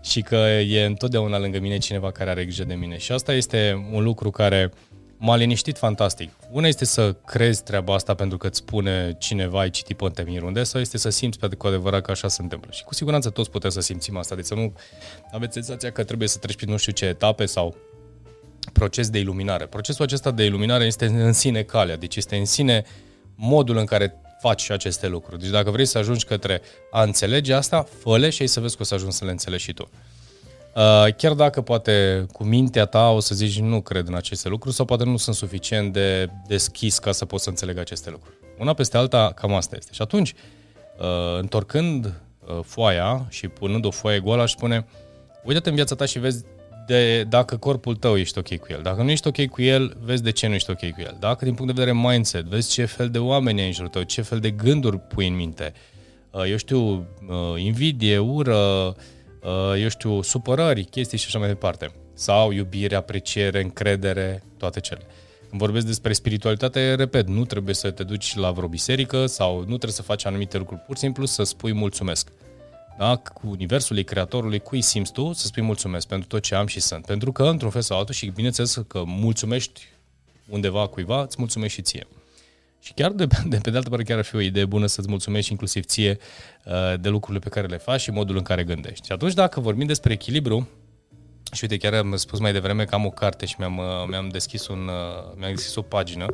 și 0.02 0.20
că 0.20 0.36
e 0.66 0.84
întotdeauna 0.84 1.38
lângă 1.38 1.58
mine 1.60 1.78
cineva 1.78 2.10
care 2.10 2.30
are 2.30 2.44
grijă 2.44 2.64
de 2.64 2.74
mine. 2.74 2.98
Și 2.98 3.12
asta 3.12 3.32
este 3.32 3.88
un 3.92 4.02
lucru 4.02 4.30
care 4.30 4.70
uh, 4.72 4.89
m-a 5.22 5.36
liniștit 5.36 5.78
fantastic. 5.78 6.30
Una 6.50 6.66
este 6.66 6.84
să 6.84 7.12
crezi 7.12 7.62
treaba 7.62 7.94
asta 7.94 8.14
pentru 8.14 8.38
că 8.38 8.46
îți 8.46 8.58
spune 8.58 9.16
cineva, 9.18 9.60
ai 9.60 9.70
citit 9.70 9.96
pe 9.96 10.40
unde, 10.42 10.62
sau 10.62 10.80
este 10.80 10.98
să 10.98 11.08
simți 11.08 11.38
pe 11.38 11.48
cu 11.48 11.66
adevărat 11.66 12.02
că 12.02 12.10
așa 12.10 12.28
se 12.28 12.42
întâmplă. 12.42 12.70
Și 12.72 12.84
cu 12.84 12.94
siguranță 12.94 13.30
toți 13.30 13.50
putem 13.50 13.70
să 13.70 13.80
simțim 13.80 14.16
asta, 14.16 14.34
deci 14.34 14.44
să 14.44 14.54
nu 14.54 14.72
aveți 15.32 15.52
senzația 15.52 15.92
că 15.92 16.04
trebuie 16.04 16.28
să 16.28 16.38
treci 16.38 16.56
prin 16.56 16.70
nu 16.70 16.76
știu 16.76 16.92
ce 16.92 17.04
etape 17.04 17.46
sau 17.46 17.76
proces 18.72 19.10
de 19.10 19.18
iluminare. 19.18 19.66
Procesul 19.66 20.04
acesta 20.04 20.30
de 20.30 20.44
iluminare 20.44 20.84
este 20.84 21.06
în 21.06 21.32
sine 21.32 21.62
calea, 21.62 21.96
deci 21.96 22.16
este 22.16 22.36
în 22.36 22.44
sine 22.44 22.84
modul 23.34 23.76
în 23.76 23.84
care 23.84 24.14
faci 24.40 24.70
aceste 24.70 25.08
lucruri. 25.08 25.40
Deci 25.40 25.50
dacă 25.50 25.70
vrei 25.70 25.86
să 25.86 25.98
ajungi 25.98 26.24
către 26.24 26.60
a 26.90 27.02
înțelege 27.02 27.54
asta, 27.54 27.88
fă 28.00 28.28
și 28.28 28.42
ai 28.42 28.48
să 28.48 28.60
vezi 28.60 28.76
că 28.76 28.82
o 28.82 28.84
să 28.84 28.94
ajungi 28.94 29.16
să 29.16 29.24
le 29.24 29.30
înțelegi 29.30 29.62
și 29.62 29.72
tu. 29.72 29.90
Uh, 30.74 31.14
chiar 31.16 31.32
dacă 31.32 31.60
poate 31.60 32.26
cu 32.32 32.44
mintea 32.44 32.84
ta 32.84 33.08
o 33.08 33.20
să 33.20 33.34
zici 33.34 33.60
nu 33.60 33.80
cred 33.80 34.08
în 34.08 34.14
aceste 34.14 34.48
lucruri 34.48 34.74
sau 34.74 34.84
poate 34.84 35.04
nu 35.04 35.16
sunt 35.16 35.36
suficient 35.36 35.92
de 35.92 36.30
deschis 36.46 36.98
ca 36.98 37.12
să 37.12 37.24
poți 37.24 37.42
să 37.42 37.48
înțeleg 37.48 37.78
aceste 37.78 38.10
lucruri. 38.10 38.36
Una 38.58 38.72
peste 38.74 38.96
alta, 38.96 39.32
cam 39.34 39.54
asta 39.54 39.76
este. 39.78 39.90
Și 39.92 40.02
atunci, 40.02 40.34
uh, 40.98 41.38
întorcând 41.40 42.04
uh, 42.04 42.58
foaia 42.64 43.26
și 43.28 43.48
punând 43.48 43.84
o 43.84 43.90
foaie 43.90 44.20
goală, 44.20 44.42
aș 44.42 44.50
spune, 44.50 44.86
uite-te 45.44 45.68
în 45.68 45.74
viața 45.74 45.94
ta 45.94 46.04
și 46.04 46.18
vezi 46.18 46.44
de 46.86 47.22
dacă 47.22 47.56
corpul 47.56 47.96
tău 47.96 48.16
ești 48.16 48.38
ok 48.38 48.56
cu 48.56 48.66
el. 48.70 48.80
Dacă 48.82 49.02
nu 49.02 49.10
ești 49.10 49.26
ok 49.26 49.46
cu 49.46 49.62
el, 49.62 49.96
vezi 50.02 50.22
de 50.22 50.30
ce 50.30 50.46
nu 50.46 50.54
ești 50.54 50.70
ok 50.70 50.78
cu 50.78 51.00
el. 51.00 51.16
Dacă 51.20 51.44
din 51.44 51.54
punct 51.54 51.74
de 51.74 51.82
vedere 51.82 51.98
mindset, 52.08 52.44
vezi 52.44 52.70
ce 52.70 52.84
fel 52.84 53.08
de 53.08 53.18
oameni 53.18 53.60
ai 53.60 53.66
în 53.66 53.72
jurul 53.72 53.90
tău, 53.90 54.02
ce 54.02 54.22
fel 54.22 54.38
de 54.38 54.50
gânduri 54.50 54.98
pui 54.98 55.28
în 55.28 55.34
minte. 55.34 55.72
Eu 56.46 56.56
știu, 56.56 57.06
invidie, 57.56 58.18
ură, 58.18 58.56
Uh, 58.86 58.94
eu 59.78 59.88
știu, 59.88 60.22
supărări, 60.22 60.84
chestii 60.84 61.18
și 61.18 61.26
așa 61.26 61.38
mai 61.38 61.48
departe. 61.48 61.92
Sau 62.14 62.50
iubire, 62.50 62.94
apreciere, 62.94 63.62
încredere, 63.62 64.42
toate 64.56 64.80
cele. 64.80 65.00
Când 65.48 65.60
vorbesc 65.60 65.86
despre 65.86 66.12
spiritualitate, 66.12 66.94
repet, 66.94 67.28
nu 67.28 67.44
trebuie 67.44 67.74
să 67.74 67.90
te 67.90 68.02
duci 68.02 68.34
la 68.34 68.50
vreo 68.50 68.68
biserică 68.68 69.26
sau 69.26 69.58
nu 69.58 69.64
trebuie 69.64 69.92
să 69.92 70.02
faci 70.02 70.24
anumite 70.24 70.58
lucruri, 70.58 70.80
pur 70.80 70.94
și 70.94 71.00
simplu 71.00 71.24
să 71.24 71.42
spui 71.42 71.72
mulțumesc. 71.72 72.28
Da? 72.98 73.16
Cu 73.16 73.48
universului, 73.48 74.04
creatorului, 74.04 74.58
cui 74.58 74.80
simți 74.80 75.12
tu, 75.12 75.32
să 75.32 75.46
spui 75.46 75.62
mulțumesc 75.62 76.06
pentru 76.06 76.28
tot 76.28 76.42
ce 76.42 76.54
am 76.54 76.66
și 76.66 76.80
sunt. 76.80 77.06
Pentru 77.06 77.32
că, 77.32 77.42
într-un 77.42 77.70
fel 77.70 77.80
sau 77.80 77.98
altul, 77.98 78.14
și 78.14 78.26
bineînțeles 78.26 78.82
că 78.88 79.02
mulțumești 79.06 79.88
undeva 80.48 80.86
cuiva, 80.86 81.22
îți 81.22 81.36
mulțumești 81.38 81.76
și 81.76 81.82
ție. 81.82 82.06
Și 82.80 82.92
chiar 82.92 83.10
de, 83.10 83.26
de 83.52 83.58
pe 83.62 83.70
de 83.70 83.76
altă 83.76 83.88
parte 83.88 84.04
chiar 84.04 84.18
ar 84.18 84.24
fi 84.24 84.36
o 84.36 84.40
idee 84.40 84.64
bună 84.64 84.86
să-ți 84.86 85.08
mulțumești 85.08 85.50
inclusiv 85.50 85.84
ție 85.84 86.18
uh, 86.64 87.00
de 87.00 87.08
lucrurile 87.08 87.44
pe 87.44 87.48
care 87.48 87.66
le 87.66 87.76
faci 87.76 88.00
și 88.00 88.10
modul 88.10 88.36
în 88.36 88.42
care 88.42 88.64
gândești. 88.64 89.06
Și 89.06 89.12
atunci 89.12 89.34
dacă 89.34 89.60
vorbim 89.60 89.86
despre 89.86 90.12
echilibru, 90.12 90.68
și 91.52 91.60
uite, 91.62 91.76
chiar 91.76 91.94
am 91.94 92.16
spus 92.16 92.38
mai 92.38 92.52
devreme 92.52 92.84
că 92.84 92.94
am 92.94 93.06
o 93.06 93.10
carte 93.10 93.46
și 93.46 93.54
mi-am, 93.58 93.78
uh, 93.78 93.84
mi-am, 94.08 94.28
deschis, 94.28 94.66
un, 94.66 94.88
uh, 94.88 95.34
mi-am 95.36 95.54
deschis 95.54 95.74
o 95.74 95.82
pagină. 95.82 96.26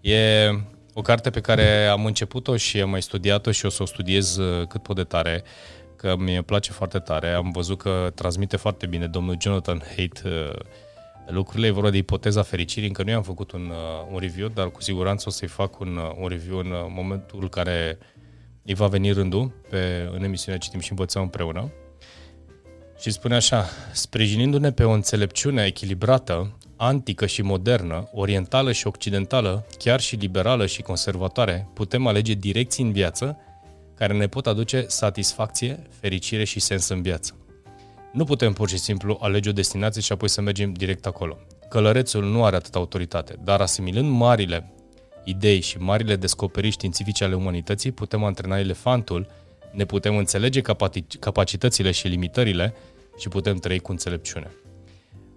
E 0.00 0.50
o 0.92 1.02
carte 1.02 1.30
pe 1.30 1.40
care 1.40 1.86
am 1.86 2.06
început-o 2.06 2.56
și 2.56 2.80
am 2.80 2.90
mai 2.90 3.02
studiat-o 3.02 3.50
și 3.50 3.66
o 3.66 3.68
să 3.68 3.82
o 3.82 3.86
studiez 3.86 4.38
cât 4.68 4.82
pot 4.82 4.96
de 4.96 5.04
tare, 5.04 5.42
că 5.96 6.14
mi-e 6.18 6.42
place 6.42 6.72
foarte 6.72 6.98
tare. 6.98 7.32
Am 7.32 7.50
văzut 7.50 7.78
că 7.78 8.12
transmite 8.14 8.56
foarte 8.56 8.86
bine 8.86 9.06
domnul 9.06 9.36
Jonathan 9.40 9.82
Haidt 9.94 10.22
lucrurile. 11.26 11.66
E 11.66 11.70
vorba 11.70 11.90
de 11.90 11.96
ipoteza 11.96 12.42
fericirii. 12.42 12.88
Încă 12.88 13.02
nu 13.02 13.10
i-am 13.10 13.22
făcut 13.22 13.52
un, 13.52 13.70
uh, 13.70 14.12
un 14.12 14.18
review, 14.18 14.48
dar 14.48 14.70
cu 14.70 14.82
siguranță 14.82 15.24
o 15.28 15.30
să-i 15.30 15.48
fac 15.48 15.80
un, 15.80 15.96
uh, 15.96 16.10
un 16.20 16.28
review 16.28 16.58
în 16.58 16.70
uh, 16.70 16.86
momentul 16.88 17.48
care 17.48 17.98
îi 18.62 18.74
va 18.74 18.86
veni 18.86 19.10
rândul 19.10 19.52
pe, 19.70 20.10
în 20.12 20.22
emisiunea 20.22 20.60
Citim 20.60 20.80
și 20.80 20.90
Învățăm 20.90 21.22
împreună. 21.22 21.72
Și 22.98 23.10
spune 23.10 23.34
așa, 23.34 23.66
sprijinindu-ne 23.92 24.72
pe 24.72 24.84
o 24.84 24.90
înțelepciune 24.90 25.64
echilibrată, 25.64 26.56
antică 26.76 27.26
și 27.26 27.42
modernă, 27.42 28.08
orientală 28.12 28.72
și 28.72 28.86
occidentală, 28.86 29.66
chiar 29.78 30.00
și 30.00 30.16
liberală 30.16 30.66
și 30.66 30.82
conservatoare, 30.82 31.68
putem 31.74 32.06
alege 32.06 32.32
direcții 32.32 32.84
în 32.84 32.92
viață 32.92 33.38
care 33.94 34.12
ne 34.12 34.26
pot 34.26 34.46
aduce 34.46 34.84
satisfacție, 34.88 35.86
fericire 36.00 36.44
și 36.44 36.60
sens 36.60 36.88
în 36.88 37.02
viață. 37.02 37.43
Nu 38.14 38.24
putem 38.24 38.52
pur 38.52 38.68
și 38.68 38.78
simplu 38.78 39.18
alege 39.20 39.48
o 39.48 39.52
destinație 39.52 40.00
și 40.00 40.12
apoi 40.12 40.28
să 40.28 40.40
mergem 40.40 40.72
direct 40.72 41.06
acolo. 41.06 41.38
Călărețul 41.68 42.24
nu 42.24 42.44
are 42.44 42.56
atâta 42.56 42.78
autoritate, 42.78 43.36
dar 43.44 43.60
asimilând 43.60 44.10
marile 44.10 44.72
idei 45.24 45.60
și 45.60 45.78
marile 45.78 46.16
descoperiri 46.16 46.72
științifice 46.72 47.24
ale 47.24 47.34
umanității, 47.34 47.90
putem 47.92 48.24
antrena 48.24 48.58
elefantul, 48.58 49.26
ne 49.72 49.84
putem 49.84 50.16
înțelege 50.16 50.60
capacitățile 51.20 51.90
și 51.90 52.08
limitările 52.08 52.74
și 53.18 53.28
putem 53.28 53.56
trăi 53.56 53.78
cu 53.78 53.90
înțelepciune. 53.90 54.50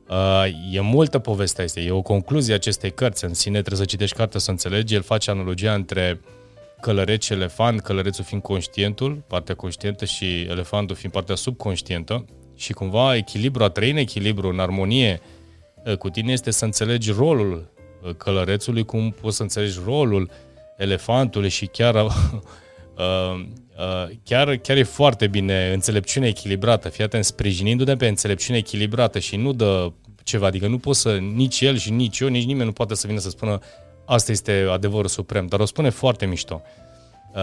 Uh, 0.09 0.45
e 0.71 0.79
multă 0.79 1.19
poveste 1.19 1.61
asta, 1.61 1.79
e 1.79 1.91
o 1.91 2.01
concluzie 2.01 2.53
acestei 2.53 2.91
cărți. 2.91 3.25
În 3.25 3.33
sine 3.33 3.59
trebuie 3.61 3.79
să 3.79 3.85
citești 3.85 4.15
cartea 4.15 4.39
să 4.39 4.51
înțelegi. 4.51 4.93
El 4.93 5.01
face 5.01 5.31
analogia 5.31 5.73
între 5.73 6.21
călăreț 6.81 7.23
și 7.23 7.33
elefant, 7.33 7.81
călărețul 7.81 8.23
fiind 8.23 8.43
conștientul, 8.43 9.23
partea 9.27 9.55
conștientă 9.55 10.05
și 10.05 10.41
elefantul 10.41 10.95
fiind 10.95 11.13
partea 11.13 11.35
subconștientă 11.35 12.25
și 12.57 12.73
cumva 12.73 13.15
echilibru, 13.15 13.63
a 13.63 13.69
trăi 13.69 13.91
în 13.91 13.97
echilibru, 13.97 14.49
în 14.49 14.59
armonie 14.59 15.21
uh, 15.85 15.97
cu 15.97 16.09
tine 16.09 16.31
este 16.31 16.51
să 16.51 16.65
înțelegi 16.65 17.11
rolul 17.11 17.71
uh, 18.03 18.13
călărețului, 18.17 18.85
cum 18.85 19.15
poți 19.21 19.35
să 19.35 19.41
înțelegi 19.41 19.79
rolul 19.85 20.29
elefantului 20.77 21.49
și 21.49 21.65
chiar, 21.65 21.95
uh, 21.95 22.11
uh, 22.97 24.09
chiar, 24.23 24.55
chiar 24.55 24.77
e 24.77 24.83
foarte 24.83 25.27
bine 25.27 25.71
înțelepciune 25.73 26.27
echilibrată, 26.27 26.89
fii 26.89 27.03
atent, 27.03 27.25
sprijinindu-te 27.25 27.95
pe 27.95 28.07
înțelepciune 28.07 28.57
echilibrată 28.57 29.19
și 29.19 29.35
nu 29.35 29.53
dă 29.53 29.91
ceva, 30.23 30.47
adică 30.47 30.67
nu 30.67 30.77
poți 30.77 31.01
să, 31.01 31.17
nici 31.17 31.61
el 31.61 31.77
și 31.77 31.91
nici 31.91 32.19
eu, 32.19 32.27
nici 32.27 32.45
nimeni 32.45 32.65
nu 32.65 32.71
poate 32.71 32.95
să 32.95 33.07
vină 33.07 33.19
să 33.19 33.29
spună 33.29 33.59
asta 34.05 34.31
este 34.31 34.67
adevărul 34.71 35.07
suprem, 35.07 35.45
dar 35.47 35.59
o 35.59 35.65
spune 35.65 35.89
foarte 35.89 36.25
mișto. 36.25 36.61
Uh, 37.33 37.41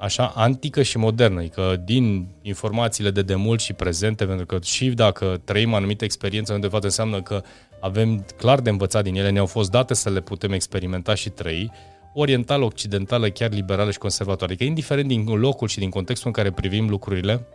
așa 0.00 0.32
antică 0.34 0.82
și 0.82 0.98
modernă, 0.98 1.38
adică 1.38 1.82
din 1.84 2.28
informațiile 2.42 3.10
de 3.10 3.22
demult 3.22 3.60
și 3.60 3.72
prezente, 3.72 4.26
pentru 4.26 4.46
că 4.46 4.58
și 4.62 4.88
dacă 4.88 5.40
trăim 5.44 5.74
anumite 5.74 6.04
experiențe, 6.04 6.58
de 6.58 6.66
fapt 6.66 6.84
înseamnă 6.84 7.22
că 7.22 7.42
avem 7.80 8.24
clar 8.36 8.60
de 8.60 8.70
învățat 8.70 9.02
din 9.02 9.14
ele, 9.14 9.30
ne-au 9.30 9.46
fost 9.46 9.70
date 9.70 9.94
să 9.94 10.10
le 10.10 10.20
putem 10.20 10.52
experimenta 10.52 11.14
și 11.14 11.28
trăi, 11.28 11.72
orientală, 12.14 12.64
occidentală, 12.64 13.28
chiar 13.28 13.50
liberală 13.50 13.90
și 13.90 13.98
conservatoare. 13.98 14.52
Adică 14.52 14.68
indiferent 14.68 15.08
din 15.08 15.24
locul 15.24 15.68
și 15.68 15.78
din 15.78 15.90
contextul 15.90 16.26
în 16.26 16.32
care 16.32 16.50
privim 16.50 16.88
lucrurile, 16.88 17.46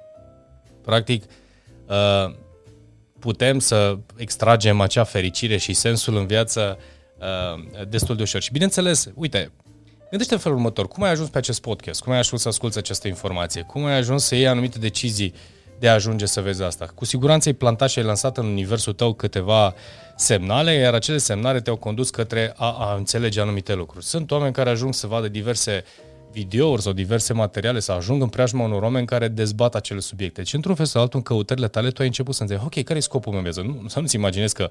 practic 0.81 1.23
uh, 1.87 2.35
putem 3.19 3.59
să 3.59 3.97
extragem 4.17 4.81
acea 4.81 5.03
fericire 5.03 5.57
și 5.57 5.73
sensul 5.73 6.17
în 6.17 6.25
viață 6.25 6.77
uh, 7.19 7.85
destul 7.87 8.15
de 8.15 8.21
ușor. 8.21 8.41
Și 8.41 8.51
bineînțeles, 8.51 9.11
uite, 9.15 9.51
Gândește 10.09 10.33
în 10.33 10.39
felul 10.39 10.57
următor, 10.57 10.87
cum 10.87 11.03
ai 11.03 11.11
ajuns 11.11 11.29
pe 11.29 11.37
acest 11.37 11.61
podcast? 11.61 12.01
Cum 12.01 12.11
ai 12.11 12.17
ajuns 12.19 12.41
să 12.41 12.47
asculți 12.47 12.77
această 12.77 13.07
informație? 13.07 13.61
Cum 13.61 13.85
ai 13.85 13.97
ajuns 13.97 14.23
să 14.23 14.35
iei 14.35 14.47
anumite 14.47 14.79
decizii 14.79 15.33
de 15.79 15.89
a 15.89 15.93
ajunge 15.93 16.25
să 16.25 16.41
vezi 16.41 16.63
asta? 16.63 16.91
Cu 16.95 17.05
siguranță 17.05 17.49
ai 17.49 17.55
plantat 17.55 17.89
și 17.89 17.99
ai 17.99 18.05
lansat 18.05 18.37
în 18.37 18.45
universul 18.45 18.93
tău 18.93 19.13
câteva 19.13 19.73
semnale, 20.15 20.73
iar 20.73 20.93
acele 20.93 21.17
semnale 21.17 21.61
te-au 21.61 21.75
condus 21.75 22.09
către 22.09 22.53
a, 22.55 22.75
a 22.79 22.95
înțelege 22.95 23.41
anumite 23.41 23.73
lucruri. 23.73 24.05
Sunt 24.05 24.31
oameni 24.31 24.53
care 24.53 24.69
ajung 24.69 24.93
să 24.93 25.07
vadă 25.07 25.27
diverse 25.27 25.83
videouri 26.35 26.81
sau 26.81 26.91
diverse 26.91 27.33
materiale, 27.33 27.79
să 27.79 27.91
ajung 27.91 28.21
în 28.21 28.27
preajma 28.27 28.63
unor 28.63 28.81
oameni 28.81 29.05
care 29.05 29.27
dezbat 29.27 29.75
acele 29.75 29.99
subiecte. 29.99 30.41
Deci, 30.41 30.53
într-un 30.53 30.75
fel 30.75 30.85
sau 30.85 31.01
altul, 31.01 31.17
în 31.17 31.23
căutările 31.23 31.67
tale, 31.67 31.89
tu 31.89 32.01
ai 32.01 32.07
început 32.07 32.35
să 32.35 32.41
înțelegi, 32.41 32.65
ok, 32.65 32.83
care 32.83 32.97
e 32.99 33.01
scopul 33.01 33.33
meu 33.33 33.41
viață? 33.41 33.61
Nu, 33.61 33.87
să 33.87 33.99
nu-ți 33.99 34.15
imaginezi 34.15 34.53
că 34.53 34.69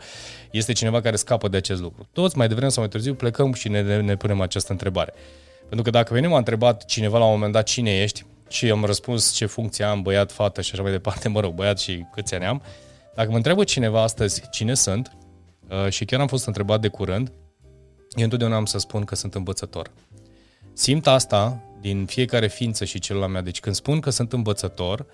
este 0.50 0.72
cineva 0.72 1.00
care 1.00 1.16
scapă 1.16 1.48
de 1.48 1.56
acest 1.56 1.80
lucru. 1.80 2.08
Toți, 2.12 2.36
mai 2.36 2.48
devreme 2.48 2.70
sau 2.70 2.82
mai 2.82 2.90
târziu, 2.90 3.14
plecăm 3.14 3.52
și 3.52 3.68
ne, 3.68 3.82
ne, 3.82 4.00
ne 4.00 4.16
punem 4.16 4.40
această 4.40 4.72
întrebare. 4.72 5.12
Pentru 5.58 5.82
că 5.82 5.90
dacă 5.90 6.12
pe 6.12 6.26
m-a 6.26 6.38
întrebat 6.38 6.84
cineva 6.84 7.18
la 7.18 7.24
un 7.24 7.30
moment 7.30 7.52
dat 7.52 7.66
cine 7.66 8.02
ești 8.02 8.24
și 8.48 8.66
eu 8.66 8.76
am 8.76 8.84
răspuns 8.84 9.32
ce 9.32 9.46
funcție 9.46 9.84
am, 9.84 10.02
băiat, 10.02 10.32
fată 10.32 10.60
și 10.60 10.70
așa 10.72 10.82
mai 10.82 10.90
departe, 10.90 11.28
mă 11.28 11.40
rog, 11.40 11.54
băiat 11.54 11.78
și 11.78 12.06
câți 12.14 12.34
ani 12.34 12.44
am, 12.44 12.62
dacă 13.14 13.30
mă 13.30 13.36
întreabă 13.36 13.64
cineva 13.64 14.02
astăzi 14.02 14.42
cine 14.50 14.74
sunt, 14.74 15.16
uh, 15.68 15.90
și 15.90 16.04
chiar 16.04 16.20
am 16.20 16.26
fost 16.26 16.46
întrebat 16.46 16.80
de 16.80 16.88
curând, 16.88 17.32
eu 18.16 18.24
întotdeauna 18.24 18.56
am 18.56 18.64
să 18.64 18.78
spun 18.78 19.04
că 19.04 19.14
sunt 19.14 19.34
învățător. 19.34 19.90
Simt 20.74 21.06
asta 21.06 21.60
din 21.80 22.06
fiecare 22.06 22.48
ființă 22.48 22.84
și 22.84 22.98
celula 22.98 23.26
mea. 23.26 23.40
Deci 23.40 23.60
când 23.60 23.74
spun 23.74 24.00
că 24.00 24.10
sunt 24.10 24.32
învățător, 24.32 25.06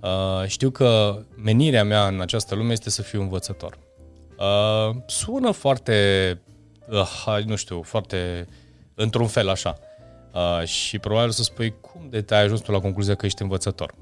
uh, 0.00 0.46
știu 0.46 0.70
că 0.70 1.18
menirea 1.36 1.84
mea 1.84 2.06
în 2.06 2.20
această 2.20 2.54
lume 2.54 2.72
este 2.72 2.90
să 2.90 3.02
fiu 3.02 3.20
învățător. 3.20 3.78
Uh, 4.38 4.96
sună 5.06 5.50
foarte, 5.50 6.40
nu 7.44 7.56
știu, 7.56 7.82
foarte 7.82 8.48
într-un 8.94 9.26
fel 9.26 9.48
așa. 9.48 9.78
Uh, 10.34 10.66
și 10.66 10.98
probabil 10.98 11.30
să 11.30 11.42
spui 11.42 11.74
cum 11.80 12.06
de 12.10 12.22
te-ai 12.22 12.42
ajuns 12.42 12.60
tu 12.60 12.72
la 12.72 12.80
concluzia 12.80 13.14
că 13.14 13.26
ești 13.26 13.42
învățător. 13.42 13.94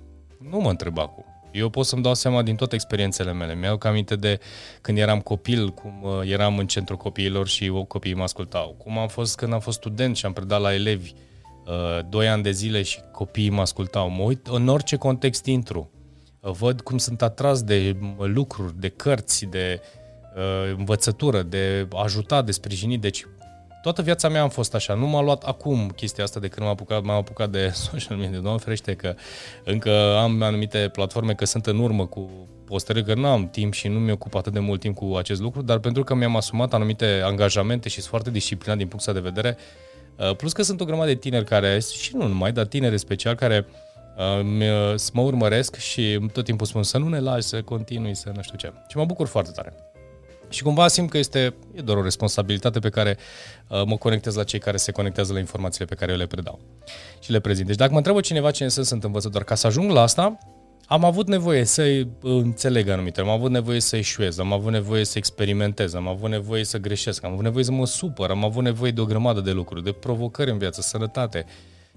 Nu 0.51 0.59
mă 0.59 0.71
întreb 0.71 0.99
acum. 0.99 1.25
Eu 1.57 1.69
pot 1.69 1.87
să-mi 1.87 2.03
dau 2.03 2.15
seama 2.15 2.43
din 2.43 2.57
toate 2.57 2.75
experiențele 2.75 3.33
mele. 3.33 3.55
Mi-au 3.55 3.79
aminte 3.83 4.17
de 4.17 4.41
când 4.81 4.99
eram 4.99 5.21
copil, 5.21 5.71
cum 5.71 6.03
uh, 6.03 6.31
eram 6.31 6.59
în 6.59 6.67
centrul 6.67 6.97
copiilor 6.97 7.49
și 7.49 7.73
copiii 7.89 8.15
mă 8.15 8.23
ascultau. 8.23 8.75
Cum 8.79 8.99
am 8.99 9.09
fost 9.09 9.37
când 9.37 9.53
am 9.53 9.61
fost 9.61 9.77
student 9.77 10.17
și 10.17 10.27
am 10.27 10.33
predat 10.33 10.61
la 10.61 10.75
elevi 10.75 11.13
uh, 11.67 12.05
doi 12.09 12.29
ani 12.29 12.43
de 12.43 12.51
zile 12.51 12.83
și 12.83 13.01
copiii 13.13 13.51
mă 13.51 13.61
ascultau. 13.61 14.11
Mă 14.11 14.23
uit 14.23 14.47
în 14.47 14.69
orice 14.69 14.97
context 14.97 15.47
intru. 15.47 15.91
Uh, 16.41 16.51
văd 16.51 16.81
cum 16.81 16.99
sunt 16.99 17.23
atras 17.23 17.63
de 17.63 17.97
lucruri, 18.19 18.81
de 18.81 18.89
cărți, 18.89 19.45
de 19.45 19.81
uh, 20.37 20.75
învățătură, 20.77 21.43
de 21.43 21.89
ajutat, 21.93 22.45
de 22.45 22.53
sprijinit. 22.53 23.01
Deci 23.01 23.27
toată 23.87 24.03
viața 24.03 24.29
mea 24.29 24.43
am 24.43 24.49
fost 24.49 24.75
așa. 24.75 24.95
Nu 24.95 25.07
m-a 25.07 25.23
luat 25.23 25.43
acum 25.43 25.89
chestia 25.89 26.25
asta 26.25 26.41
de 26.41 26.49
când 26.49 26.61
m-am 26.61 26.71
apucat, 26.71 27.03
m-am 27.03 27.17
apucat 27.17 27.51
de 27.51 27.69
social 27.91 28.17
media. 28.17 28.39
Doamne 28.39 28.61
ferește 28.61 28.95
că 28.95 29.15
încă 29.65 30.17
am 30.17 30.43
anumite 30.43 30.89
platforme 30.93 31.35
că 31.35 31.45
sunt 31.45 31.67
în 31.67 31.79
urmă 31.79 32.07
cu 32.07 32.31
postări, 32.65 33.05
că 33.05 33.15
nu 33.15 33.27
am 33.27 33.49
timp 33.51 33.73
și 33.73 33.89
nu 33.89 33.99
mi 33.99 34.11
ocup 34.11 34.35
atât 34.35 34.53
de 34.53 34.59
mult 34.59 34.81
timp 34.81 34.97
cu 34.97 35.15
acest 35.17 35.41
lucru, 35.41 35.63
dar 35.63 35.79
pentru 35.79 36.05
că 36.05 36.15
mi-am 36.15 36.37
asumat 36.37 36.75
anumite 36.75 37.21
angajamente 37.25 37.89
și 37.89 37.95
sunt 37.95 38.07
foarte 38.07 38.31
disciplinat 38.31 38.79
din 38.79 38.87
punctul 38.87 39.13
de 39.13 39.21
vedere, 39.21 39.57
uh, 40.17 40.37
plus 40.37 40.53
că 40.53 40.63
sunt 40.63 40.81
o 40.81 40.85
grămadă 40.85 41.09
de 41.09 41.15
tineri 41.15 41.45
care, 41.45 41.81
și 41.81 42.17
nu 42.17 42.27
numai, 42.27 42.53
dar 42.53 42.67
tineri 42.67 42.99
special, 42.99 43.35
care 43.35 43.67
uh, 44.17 44.95
mă 45.13 45.23
urmăresc 45.23 45.77
și 45.77 46.29
tot 46.33 46.45
timpul 46.45 46.67
spun 46.67 46.83
să 46.83 46.99
nu 46.99 47.09
ne 47.09 47.21
lași, 47.21 47.43
să 47.43 47.63
continui, 47.63 48.15
să 48.15 48.33
nu 48.35 48.43
știu 48.43 48.57
ce. 48.57 48.73
Și 48.89 48.97
mă 48.97 49.05
bucur 49.05 49.27
foarte 49.27 49.51
tare. 49.51 49.86
Și 50.49 50.63
cumva 50.63 50.89
simt 50.89 51.11
că 51.11 51.19
este 51.19 51.55
e 51.75 51.81
doar 51.81 51.99
o 51.99 52.03
responsabilitate 52.03 52.79
pe 52.79 52.89
care 52.89 53.17
uh, 53.69 53.83
mă 53.87 53.97
conectez 53.97 54.35
la 54.35 54.45
cei 54.45 54.59
care 54.59 54.77
se 54.77 54.93
conectează 54.93 55.33
la 55.33 55.39
informațiile 55.39 55.87
pe 55.87 55.95
care 55.95 56.13
eu 56.13 56.19
le 56.19 56.27
predau 56.27 56.61
și 57.21 57.31
le 57.31 57.41
prezint. 57.41 57.67
Deci 57.67 57.77
dacă 57.77 57.91
mă 57.91 57.97
întreabă 57.97 58.21
cineva 58.21 58.51
cine 58.51 58.69
sunt, 58.69 58.87
sunt 58.87 59.05
învățător. 59.05 59.45
Ca 59.45 59.55
să 59.55 59.67
ajung 59.67 59.91
la 59.91 60.01
asta, 60.03 60.39
am 60.89 61.05
avut 61.05 61.29
nevoie 61.29 61.65
să 61.65 62.07
înțeleg 62.23 62.89
anumite, 62.89 63.21
am 63.21 63.29
avut 63.29 63.51
nevoie 63.51 63.81
să 63.81 63.97
eșuez, 63.97 64.39
am 64.39 64.53
avut 64.53 64.73
nevoie 64.73 65.05
să 65.05 65.19
experimentez, 65.19 65.95
am 65.95 66.09
avut 66.09 66.31
nevoie 66.31 66.65
să 66.65 66.79
greșesc, 66.79 67.25
am 67.25 67.33
avut 67.33 67.45
nevoie 67.45 67.65
să 67.65 67.73
mă 67.73 67.87
supăr, 67.87 68.31
am 68.31 68.45
avut 68.45 68.63
nevoie 68.63 68.91
de 68.91 69.01
o 69.01 69.05
grămadă 69.05 69.41
de 69.41 69.51
lucruri, 69.51 69.85
de 69.85 69.93
provocări 69.93 70.51
în 70.51 70.59
viață, 70.59 70.81
sănătate 70.81 71.47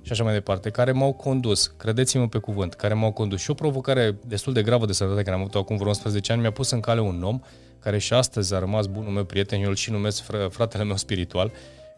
și 0.01 0.11
așa 0.11 0.23
mai 0.23 0.33
departe, 0.33 0.69
care 0.69 0.91
m-au 0.91 1.13
condus, 1.13 1.67
credeți-mă 1.77 2.27
pe 2.27 2.37
cuvânt, 2.37 2.73
care 2.73 2.93
m-au 2.93 3.11
condus 3.11 3.41
și 3.41 3.51
o 3.51 3.53
provocare 3.53 4.17
destul 4.25 4.53
de 4.53 4.61
gravă 4.61 4.85
de 4.85 4.93
sănătate 4.93 5.23
care 5.23 5.35
am 5.35 5.41
avut 5.41 5.55
acum 5.55 5.75
vreo 5.75 5.89
11 5.89 6.31
ani 6.31 6.41
mi-a 6.41 6.51
pus 6.51 6.69
în 6.69 6.79
cale 6.79 7.01
un 7.01 7.23
om 7.23 7.39
care 7.79 7.97
și 7.97 8.13
astăzi 8.13 8.53
a 8.53 8.59
rămas 8.59 8.85
bunul 8.85 9.11
meu 9.11 9.23
prieten, 9.23 9.61
eu 9.61 9.69
îl 9.69 9.75
și 9.75 9.91
numesc 9.91 10.23
fratele 10.49 10.83
meu 10.83 10.97
spiritual, 10.97 11.51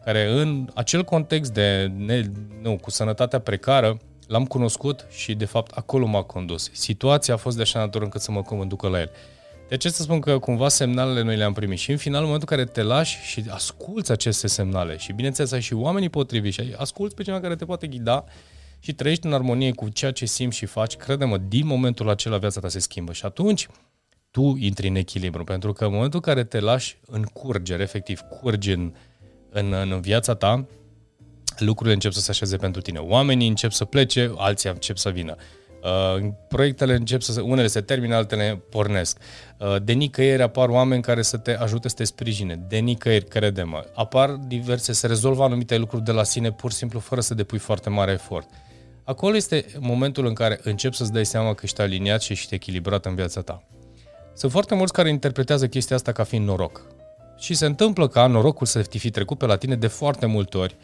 care 0.04 0.30
în 0.30 0.68
acel 0.74 1.04
context 1.04 1.52
de 1.52 1.92
ne, 1.96 2.22
nu, 2.62 2.76
cu 2.76 2.90
sănătatea 2.90 3.38
precară, 3.38 3.98
l-am 4.26 4.44
cunoscut 4.44 5.06
și 5.10 5.34
de 5.34 5.44
fapt 5.44 5.76
acolo 5.76 6.06
m-a 6.06 6.22
condus. 6.22 6.70
Situația 6.72 7.34
a 7.34 7.36
fost 7.36 7.56
de 7.56 7.62
așa 7.62 7.78
natură 7.78 8.04
încât 8.04 8.20
să 8.20 8.30
mă 8.30 8.42
conducă 8.42 8.88
la 8.88 9.00
el. 9.00 9.10
De 9.68 9.76
ce 9.76 9.88
să 9.88 10.02
spun 10.02 10.20
că 10.20 10.38
cumva 10.38 10.68
semnalele 10.68 11.22
noi 11.22 11.36
le-am 11.36 11.52
primit 11.52 11.78
și 11.78 11.90
în 11.90 11.96
final, 11.96 12.20
în 12.20 12.26
momentul 12.26 12.48
în 12.50 12.56
care 12.56 12.68
te 12.70 12.82
lași 12.82 13.18
și 13.22 13.44
asculți 13.48 14.12
aceste 14.12 14.46
semnale 14.46 14.96
și 14.96 15.12
bineînțeles 15.12 15.52
ai 15.52 15.60
și 15.60 15.74
oamenii 15.74 16.08
potriviți 16.08 16.60
și 16.60 16.74
asculți 16.76 17.14
pe 17.14 17.22
cineva 17.22 17.40
care 17.40 17.56
te 17.56 17.64
poate 17.64 17.86
ghida 17.86 18.24
și 18.78 18.92
trăiești 18.92 19.26
în 19.26 19.32
armonie 19.32 19.72
cu 19.72 19.88
ceea 19.88 20.10
ce 20.10 20.26
simți 20.26 20.56
și 20.56 20.66
faci, 20.66 20.96
crede-mă, 20.96 21.38
din 21.38 21.66
momentul 21.66 22.08
acela 22.08 22.38
viața 22.38 22.60
ta 22.60 22.68
se 22.68 22.78
schimbă 22.78 23.12
și 23.12 23.24
atunci 23.24 23.68
tu 24.32 24.56
intri 24.58 24.88
în 24.88 24.94
echilibru, 24.94 25.44
pentru 25.44 25.72
că 25.72 25.84
în 25.84 25.92
momentul 25.92 26.20
în 26.24 26.32
care 26.34 26.44
te 26.44 26.60
lași 26.60 26.96
în 27.06 27.22
curgere, 27.22 27.82
efectiv 27.82 28.20
curgi 28.20 28.72
în, 28.72 28.94
în, 29.50 29.72
în 29.72 30.00
viața 30.00 30.34
ta, 30.34 30.66
lucrurile 31.58 31.94
încep 31.94 32.12
să 32.12 32.20
se 32.20 32.30
așeze 32.30 32.56
pentru 32.56 32.80
tine. 32.80 32.98
Oamenii 32.98 33.48
încep 33.48 33.70
să 33.70 33.84
plece, 33.84 34.32
alții 34.36 34.70
încep 34.70 34.96
să 34.96 35.10
vină. 35.10 35.36
Uh, 35.82 36.28
proiectele 36.48 36.94
încep 36.94 37.20
să, 37.20 37.40
unele 37.40 37.66
se 37.66 37.80
termină, 37.80 38.14
altele 38.14 38.62
pornesc. 38.70 39.18
Uh, 39.58 39.76
de 39.82 39.92
nicăieri 39.92 40.42
apar 40.42 40.68
oameni 40.68 41.02
care 41.02 41.22
să 41.22 41.36
te 41.36 41.56
ajute 41.56 41.88
să 41.88 41.94
te 41.94 42.04
sprijine. 42.04 42.64
De 42.68 42.76
nicăieri, 42.76 43.24
crede-mă. 43.24 43.84
Apar 43.94 44.30
diverse, 44.30 44.92
se 44.92 45.06
rezolvă 45.06 45.42
anumite 45.42 45.78
lucruri 45.78 46.04
de 46.04 46.12
la 46.12 46.22
sine 46.22 46.52
pur 46.52 46.70
și 46.70 46.76
simplu 46.76 46.98
fără 46.98 47.20
să 47.20 47.34
depui 47.34 47.58
foarte 47.58 47.88
mare 47.90 48.12
efort. 48.12 48.48
Acolo 49.04 49.36
este 49.36 49.64
momentul 49.78 50.26
în 50.26 50.34
care 50.34 50.60
începi 50.62 50.96
să-ți 50.96 51.12
dai 51.12 51.26
seama 51.26 51.54
că 51.54 51.60
ești 51.64 51.80
aliniat 51.80 52.22
și 52.22 52.32
ești 52.32 52.54
echilibrat 52.54 53.06
în 53.06 53.14
viața 53.14 53.40
ta. 53.40 53.62
Sunt 54.34 54.52
foarte 54.52 54.74
mulți 54.74 54.92
care 54.92 55.08
interpretează 55.08 55.66
chestia 55.66 55.96
asta 55.96 56.12
ca 56.12 56.24
fiind 56.24 56.46
noroc. 56.46 56.86
Și 57.38 57.54
se 57.54 57.66
întâmplă 57.66 58.08
ca 58.08 58.26
norocul 58.26 58.66
să 58.66 58.82
fi 58.82 59.10
trecut 59.10 59.38
pe 59.38 59.46
la 59.46 59.56
tine 59.56 59.76
de 59.76 59.86
foarte 59.86 60.26
multe 60.26 60.58
ori 60.58 60.76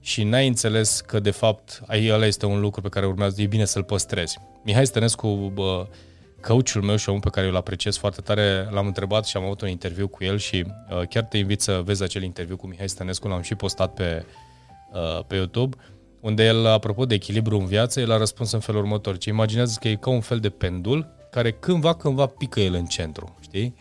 și 0.00 0.24
n-ai 0.24 0.46
înțeles 0.46 1.00
că 1.00 1.20
de 1.20 1.30
fapt 1.30 1.82
aici 1.86 2.10
ăla 2.10 2.26
este 2.26 2.46
un 2.46 2.60
lucru 2.60 2.80
pe 2.80 2.88
care 2.88 3.06
urmează, 3.06 3.42
e 3.42 3.46
bine 3.46 3.64
să-l 3.64 3.82
păstrezi. 3.82 4.38
Mihai 4.64 4.86
Stănescu, 4.86 5.50
bă, 5.54 5.86
coachul 6.40 6.82
meu 6.82 6.96
și 6.96 7.08
omul 7.08 7.20
pe 7.20 7.28
care 7.28 7.46
îl 7.46 7.56
apreciez 7.56 7.96
foarte 7.96 8.20
tare, 8.20 8.68
l-am 8.70 8.86
întrebat 8.86 9.26
și 9.26 9.36
am 9.36 9.44
avut 9.44 9.60
un 9.60 9.68
interviu 9.68 10.08
cu 10.08 10.24
el 10.24 10.38
și 10.38 10.64
uh, 10.66 11.08
chiar 11.08 11.22
te 11.24 11.38
invit 11.38 11.60
să 11.60 11.80
vezi 11.84 12.02
acel 12.02 12.22
interviu 12.22 12.56
cu 12.56 12.66
Mihai 12.66 12.88
Stănescu, 12.88 13.28
l-am 13.28 13.42
și 13.42 13.54
postat 13.54 13.94
pe, 13.94 14.24
uh, 14.92 15.24
pe 15.26 15.34
YouTube, 15.34 15.76
unde 16.20 16.44
el, 16.44 16.66
apropo 16.66 17.06
de 17.06 17.14
echilibru 17.14 17.58
în 17.58 17.66
viață, 17.66 18.00
el 18.00 18.12
a 18.12 18.16
răspuns 18.16 18.52
în 18.52 18.60
felul 18.60 18.80
următor. 18.80 19.18
Ce 19.18 19.28
imaginează 19.28 19.76
că 19.80 19.88
e 19.88 19.94
ca 19.94 20.10
un 20.10 20.20
fel 20.20 20.38
de 20.38 20.50
pendul 20.50 21.18
care 21.30 21.52
cândva, 21.52 21.94
cândva 21.94 22.26
pică 22.26 22.60
el 22.60 22.74
în 22.74 22.84
centru, 22.84 23.36
știi? 23.40 23.74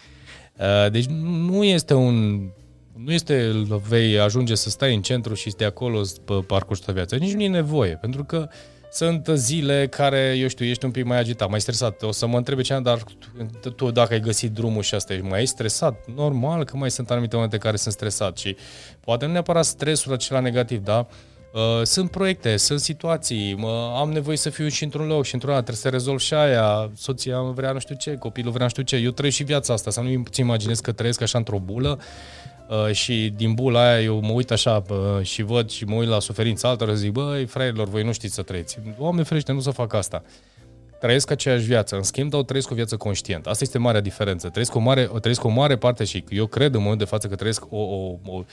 Uh, 0.58 0.92
deci 0.92 1.06
nu 1.06 1.64
este 1.64 1.94
un 1.94 2.48
nu 3.04 3.12
este 3.12 3.52
vei 3.88 4.20
ajunge 4.20 4.56
să 4.56 4.70
stai 4.70 4.96
în 4.96 5.02
centru 5.02 5.34
și 5.34 5.50
stai 5.50 5.68
acolo 5.68 6.02
pe 6.26 6.34
parcursul 6.34 6.86
ta 6.86 6.92
viața. 6.92 7.16
Nici 7.16 7.34
nu 7.34 7.42
e 7.42 7.48
nevoie, 7.48 7.96
pentru 7.96 8.24
că 8.24 8.50
sunt 8.92 9.28
zile 9.34 9.88
care, 9.88 10.36
eu 10.38 10.48
știu, 10.48 10.66
ești 10.66 10.86
un 10.86 10.92
pic 10.92 11.06
mai 11.06 11.18
agitat, 11.18 11.50
mai 11.50 11.62
stresat. 11.62 12.02
O 12.02 12.12
să 12.12 12.28
mă 12.28 12.38
întrebe 12.38 12.62
ce 12.62 12.80
dar 12.80 13.04
tu 13.76 13.92
dacă 13.92 14.14
ai 14.14 14.20
găsit 14.20 14.52
drumul 14.52 14.82
și 14.82 14.96
asta, 14.96 15.14
ești 15.14 15.26
mai 15.26 15.46
stresat? 15.46 16.06
Normal 16.16 16.64
că 16.64 16.78
mai 16.78 16.92
sunt 16.92 17.12
anumite 17.12 17.36
momente 17.36 17.58
care 17.58 17.76
sunt 17.76 17.94
stresat 17.94 18.38
și 18.38 18.56
poate 19.00 19.26
nu 19.26 19.32
neapărat 19.32 19.66
stresul 19.66 20.14
acela 20.14 20.40
negativ, 20.40 20.84
da? 20.84 20.98
Uh, 20.98 21.16
sunt 21.84 22.12
proiecte, 22.12 22.58
sunt 22.58 22.80
situații, 22.80 23.56
mă, 23.58 23.94
am 23.98 24.12
nevoie 24.12 24.38
să 24.38 24.50
fiu 24.50 24.68
și 24.68 24.84
într-un 24.84 25.08
loc 25.08 25.26
și 25.26 25.34
într-un 25.34 25.54
alt, 25.54 25.64
trebuie 25.64 25.84
să 25.84 25.90
rezolv 25.90 26.20
și 26.20 26.34
aia, 26.34 26.92
soția 26.96 27.42
vrea 27.42 27.72
nu 27.72 27.80
știu 27.80 27.96
ce, 27.96 28.16
copilul 28.16 28.52
vrea 28.52 28.64
nu 28.64 28.70
știu 28.70 28.84
ce, 28.84 28.96
eu 28.96 29.12
trăiesc 29.12 29.38
și 29.38 29.44
viața 29.44 29.74
asta, 29.74 29.92
să 29.92 30.02
nu-mi 30.02 30.24
imaginez 30.36 30.80
că 30.80 30.92
trăiesc 30.92 31.22
așa 31.22 31.38
într-o 31.38 31.60
bulă 31.60 32.00
Uh, 32.70 32.92
și 32.92 33.34
din 33.36 33.54
bula 33.54 33.90
aia 33.90 34.02
eu 34.02 34.20
mă 34.20 34.32
uit 34.32 34.52
așa 34.52 34.84
uh, 34.90 35.26
și 35.26 35.42
văd 35.42 35.70
și 35.70 35.86
mă 35.86 35.96
uit 35.96 36.08
la 36.08 36.20
suferința 36.20 36.70
altora 36.70 36.92
și 36.92 36.98
zic, 36.98 37.12
băi, 37.12 37.46
fraierilor, 37.46 37.88
voi 37.88 38.04
nu 38.04 38.12
știți 38.12 38.34
să 38.34 38.42
trăiți. 38.42 38.80
Oameni 38.98 39.26
ferește, 39.26 39.52
nu 39.52 39.60
să 39.60 39.72
fac 39.72 39.94
asta. 39.94 40.24
Trăiesc 41.00 41.32
aceeași 41.32 41.66
viață, 41.66 41.96
în 41.96 42.04
schimb, 42.04 42.30
dar 42.30 42.40
o 42.40 42.44
trăiesc 42.44 42.72
o 42.72 42.76
viață 42.76 42.98
conștientă. 42.98 43.50
Asta 43.50 43.64
este 43.64 43.78
marea 43.78 44.02
diferență. 44.02 44.50
Trăiesc 44.50 44.76
o 44.76 44.80
mare, 44.80 45.10
o 45.12 45.20
trăiesc 45.20 45.44
o 45.44 45.50
mare 45.50 45.78
parte 45.78 46.04
și 46.04 46.24
eu 46.30 46.46
cred 46.46 46.74
în 46.74 46.82
momentul 46.82 47.06
de 47.06 47.12
față 47.12 47.28
că 47.28 47.36
trăiesc 47.36 47.66
o, 47.70 47.78
o, 47.78 48.18
o, 48.26 48.44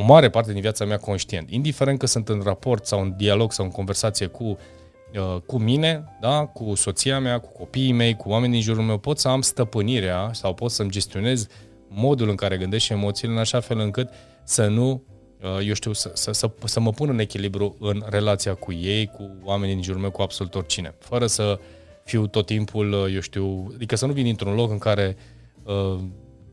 o 0.00 0.04
mare 0.04 0.28
parte 0.28 0.52
din 0.52 0.60
viața 0.60 0.84
mea 0.84 0.96
conștient. 0.96 1.50
Indiferent 1.50 1.98
că 1.98 2.06
sunt 2.06 2.28
în 2.28 2.40
raport 2.44 2.86
sau 2.86 3.00
în 3.00 3.14
dialog 3.16 3.52
sau 3.52 3.64
în 3.64 3.70
conversație 3.70 4.26
cu 4.26 4.44
uh, 4.44 5.40
cu 5.46 5.58
mine, 5.58 6.04
da, 6.20 6.46
cu 6.46 6.74
soția 6.74 7.20
mea, 7.20 7.38
cu 7.38 7.52
copiii 7.52 7.92
mei, 7.92 8.16
cu 8.16 8.28
oamenii 8.28 8.54
din 8.54 8.62
jurul 8.62 8.82
meu, 8.84 8.98
pot 8.98 9.18
să 9.18 9.28
am 9.28 9.40
stăpânirea 9.40 10.30
sau 10.32 10.54
pot 10.54 10.70
să-mi 10.70 10.90
gestionez 10.90 11.46
modul 11.88 12.28
în 12.28 12.34
care 12.34 12.56
gândesc 12.56 12.84
și 12.84 12.92
emoțiile 12.92 13.32
în 13.32 13.38
așa 13.38 13.60
fel 13.60 13.78
încât 13.78 14.08
să 14.44 14.66
nu, 14.66 15.02
uh, 15.42 15.66
eu 15.66 15.72
știu, 15.72 15.92
să, 15.92 16.10
să, 16.14 16.32
să, 16.32 16.50
să 16.64 16.80
mă 16.80 16.90
pun 16.90 17.08
în 17.08 17.18
echilibru 17.18 17.76
în 17.80 18.02
relația 18.08 18.54
cu 18.54 18.72
ei, 18.72 19.06
cu 19.06 19.36
oamenii 19.44 19.74
din 19.74 19.82
jurul 19.82 20.00
meu, 20.00 20.10
cu 20.10 20.22
absolut 20.22 20.54
oricine. 20.54 20.94
Fără 20.98 21.26
să 21.26 21.58
fiu 22.04 22.26
tot 22.26 22.46
timpul, 22.46 22.92
uh, 22.92 23.14
eu 23.14 23.20
știu, 23.20 23.70
adică 23.74 23.96
să 23.96 24.06
nu 24.06 24.12
vin 24.12 24.26
într-un 24.26 24.54
loc 24.54 24.70
în 24.70 24.78
care 24.78 25.16
uh, 25.64 25.98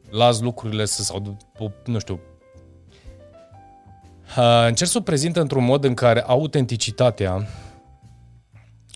las 0.09 0.39
lucrurile 0.39 0.85
să, 0.85 1.03
sau, 1.03 1.37
nu 1.85 1.99
știu, 1.99 2.13
uh, 2.13 2.36
încerc 4.67 4.89
să 4.89 4.97
o 4.97 5.01
prezint 5.01 5.35
într-un 5.35 5.63
mod 5.63 5.83
în 5.83 5.93
care 5.93 6.21
autenticitatea 6.21 7.47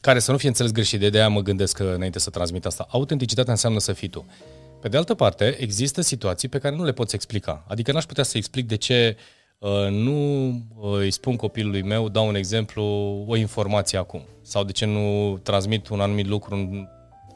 care 0.02 0.20
să 0.20 0.32
nu 0.32 0.38
fie 0.38 0.48
înțeles 0.48 0.72
greșit, 0.72 1.00
de 1.00 1.18
aia 1.18 1.30
mă 1.30 1.42
gândesc 1.42 1.76
că 1.76 1.94
înainte 1.96 2.20
să 2.20 2.30
transmit 2.30 2.66
asta. 2.66 2.88
Autenticitatea 2.90 3.52
înseamnă 3.52 3.80
să 3.80 3.94
fii 3.94 4.08
tu. 4.08 4.26
Pe 4.82 4.88
de 4.88 4.98
altă 4.98 5.14
parte, 5.14 5.56
există 5.60 6.02
situații 6.02 6.48
pe 6.48 6.58
care 6.58 6.76
nu 6.76 6.84
le 6.84 6.92
poți 6.92 7.16
explica. 7.16 7.64
Adică 7.68 7.92
n-aș 7.92 8.04
putea 8.04 8.24
să 8.24 8.38
explic 8.38 8.68
de 8.68 8.76
ce 8.76 9.18
uh, 9.58 9.88
nu 9.90 10.48
uh, 10.50 10.98
îi 10.98 11.12
spun 11.12 11.36
copilului 11.36 11.82
meu, 11.82 12.10
dau 12.10 12.28
un 12.28 12.36
exemplu, 12.36 12.84
o 13.28 13.36
informație 13.36 13.98
acum. 13.98 14.22
Sau 14.42 14.64
de 14.64 14.72
ce 14.72 14.86
nu 14.86 15.38
transmit 15.44 15.88
un 15.88 16.00
anumit 16.00 16.28
lucru 16.28 16.70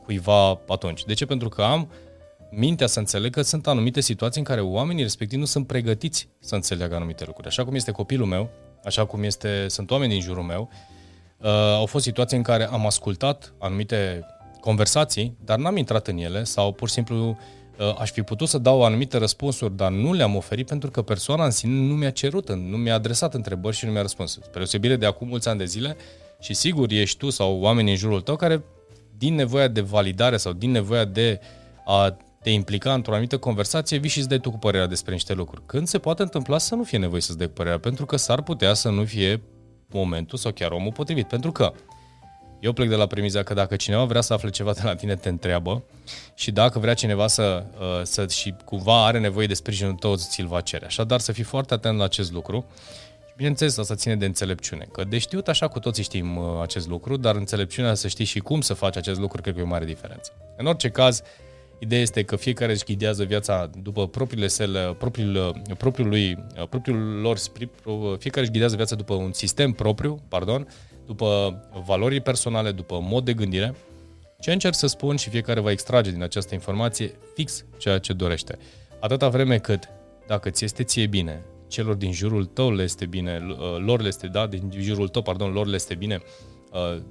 cuiva 0.04 0.60
atunci. 0.68 1.04
De 1.04 1.14
ce? 1.14 1.26
Pentru 1.26 1.50
că 1.50 1.62
am 1.62 1.92
mintea 2.52 2.88
să 2.88 3.00
înțeleg 3.00 3.32
că 3.32 3.42
sunt 3.42 3.68
anumite 3.68 4.02
situații 4.02 4.40
în 4.40 4.46
care 4.46 4.62
oamenii 4.62 5.04
respectiv 5.04 5.40
nu 5.40 5.46
sunt 5.46 5.68
pregătiți 5.68 6.28
să 6.40 6.56
înțeleagă 6.56 6.96
anumite 6.96 7.24
lucruri. 7.26 7.48
Așa 7.48 7.64
cum 7.66 7.76
este 7.76 7.92
copilul 7.92 8.28
meu, 8.28 8.50
așa 8.84 9.06
cum 9.06 9.24
este, 9.24 9.66
sunt 9.68 9.92
oameni 9.92 10.12
din 10.12 10.22
jurul 10.22 10.44
meu, 10.44 10.70
uh, 11.38 11.50
au 11.52 11.86
fost 11.86 12.04
situații 12.04 12.38
în 12.38 12.44
care 12.44 12.68
am 12.68 12.86
ascultat 12.86 13.54
anumite 13.60 14.26
conversații, 14.60 15.38
dar 15.44 15.58
n-am 15.58 15.78
intrat 15.78 16.08
în 16.08 16.18
ele 16.18 16.44
sau 16.44 16.72
pur 16.72 16.88
și 16.88 16.94
simplu 16.94 17.38
uh, 17.80 17.96
aș 18.00 18.12
fi 18.12 18.22
putut 18.22 18.48
să 18.48 18.58
dau 18.58 18.84
anumite 18.84 19.18
răspunsuri, 19.18 19.76
dar 19.76 19.92
nu 19.92 20.14
le-am 20.14 20.36
oferit 20.36 20.68
pentru 20.68 20.92
că 20.92 21.02
persoana 21.02 21.46
în 21.46 21.52
sine 21.52 21.74
nu 21.74 21.94
mi-a 21.94 22.10
cerut, 22.10 22.52
nu 22.52 22.78
mi-a 22.78 22.94
adresat 22.94 23.34
întrebări 23.34 23.76
și 23.76 23.86
nu 23.86 23.92
mi-a 23.92 24.02
răspuns. 24.02 24.32
Spre 24.32 24.50
deosebire 24.54 24.96
de 24.96 25.06
acum 25.06 25.28
mulți 25.28 25.48
ani 25.48 25.58
de 25.58 25.66
zile 25.66 25.96
și 26.40 26.54
sigur 26.54 26.92
ești 26.92 27.18
tu 27.18 27.30
sau 27.30 27.60
oamenii 27.60 27.92
în 27.92 27.98
jurul 27.98 28.22
tău 28.22 28.36
care 28.36 28.64
din 29.18 29.36
nevoia 29.36 29.68
de 29.68 29.82
validare 29.82 30.38
sau 30.38 30.54
din 30.54 30.72
nevoia 30.72 31.06
de 31.06 31.40
a 31.86 32.18
te 32.46 32.52
implica 32.52 32.94
într-o 32.94 33.12
anumită 33.12 33.38
conversație, 33.38 33.98
vii 33.98 34.10
și 34.10 34.18
îți 34.20 34.28
dai 34.28 34.40
tu 34.40 34.52
cu 34.52 34.58
părerea 34.58 34.88
despre 34.88 35.14
niște 35.14 35.34
lucruri. 35.34 35.62
Când 35.66 35.88
se 35.88 36.00
poate 36.00 36.22
întâmpla 36.22 36.58
să 36.58 36.76
nu 36.76 36.84
fie 36.84 36.98
nevoie 36.98 37.22
să-ți 37.22 37.38
dai 37.38 37.48
părerea, 37.48 37.80
pentru 37.80 38.06
că 38.06 38.18
s-ar 38.18 38.42
putea 38.42 38.74
să 38.74 38.90
nu 38.90 39.04
fie 39.04 39.42
momentul 39.90 40.38
sau 40.38 40.52
chiar 40.52 40.72
omul 40.72 40.92
potrivit. 40.92 41.28
Pentru 41.28 41.52
că 41.52 41.74
eu 42.60 42.74
plec 42.74 42.90
de 42.90 42.96
la 42.96 43.06
premiza 43.06 43.44
că 43.44 43.54
dacă 43.54 43.76
cineva 43.76 44.04
vrea 44.04 44.22
să 44.22 44.34
afle 44.34 44.50
ceva 44.50 44.74
de 44.74 44.80
la 44.84 44.96
tine, 44.96 45.16
te 45.16 45.30
întreabă 45.30 45.84
și 46.36 46.52
dacă 46.52 46.80
vrea 46.80 46.94
cineva 46.94 47.28
să, 47.28 47.66
uh, 47.80 48.02
să 48.04 48.28
și 48.28 48.56
cumva 48.66 49.06
are 49.06 49.20
nevoie 49.20 49.48
de 49.48 49.54
sprijinul 49.54 49.94
tău, 49.94 50.16
ți-l 50.16 50.48
va 50.48 50.62
cere. 50.62 50.86
Așadar, 50.86 51.20
să 51.20 51.32
fii 51.32 51.44
foarte 51.44 51.74
atent 51.74 51.98
la 51.98 52.04
acest 52.04 52.32
lucru. 52.32 52.66
Și 53.28 53.34
bineînțeles, 53.36 53.78
asta 53.78 53.96
ține 53.96 54.16
de 54.16 54.26
înțelepciune. 54.26 54.88
Că 54.92 55.04
de 55.04 55.18
știut 55.18 55.48
așa 55.48 55.68
cu 55.68 55.80
toții 55.80 56.04
știm 56.04 56.38
uh, 56.38 56.46
acest 56.62 56.88
lucru, 56.88 57.18
dar 57.18 57.36
înțelepciunea 57.36 57.94
să 57.94 58.08
știi 58.08 58.26
și 58.26 58.40
cum 58.40 58.62
să 58.62 58.74
faci 58.74 58.98
acest 58.98 59.20
lucru, 59.20 59.42
cred 59.42 59.54
că 59.54 59.60
e 59.60 59.64
o 59.64 59.68
mare 59.68 59.86
diferență. 59.86 60.32
În 60.58 60.66
orice 60.66 60.90
caz, 60.90 61.22
Ideea 61.80 62.02
este 62.02 62.24
că 62.24 62.36
fiecare 62.36 62.72
își 62.72 62.84
ghidează 62.84 63.24
viața 63.24 63.70
după 63.82 64.08
propriile 64.08 64.48
sale, 64.48 64.96
propriul, 64.98 65.62
propriul, 65.78 66.08
lui, 66.08 66.46
propriul 66.70 67.22
lor, 67.22 67.38
fiecare 68.18 68.42
își 68.42 68.52
ghidează 68.52 68.76
viața 68.76 68.96
după 68.96 69.14
un 69.14 69.32
sistem 69.34 69.72
propriu, 69.72 70.24
pardon, 70.28 70.68
după 71.06 71.60
valori 71.86 72.22
personale, 72.22 72.72
după 72.72 73.00
mod 73.02 73.26
de 73.26 73.34
gândire. 73.34 73.76
Ce 74.40 74.52
încerc 74.52 74.76
să 74.76 74.88
spun 74.88 75.16
și 75.16 75.30
fiecare 75.30 75.60
va 75.60 75.72
extrage 75.72 76.12
din 76.12 76.24
această 76.24 76.54
informație 76.54 77.12
fix 77.36 77.66
ceea 77.78 77.98
ce 77.98 78.14
dorește. 78.14 78.58
Atâta 79.00 79.30
vreme 79.30 79.58
cât, 79.58 79.90
dacă 80.28 80.50
ți 80.50 80.64
este 80.64 80.84
ție 80.84 81.08
bine, 81.08 81.42
celor 81.68 81.96
din 81.96 82.12
jurul 82.12 82.46
tău 82.46 82.72
le 82.72 82.84
este 82.84 83.06
bine, 83.06 83.38
lor 83.78 84.02
le 84.02 84.08
este, 84.08 84.28
da, 84.28 84.48
din 84.48 84.72
jurul 84.80 85.08
tău, 85.08 85.22
pardon, 85.22 85.52
lor 85.52 85.68
le 85.68 85.76
este 85.76 85.96
bine, 85.96 86.22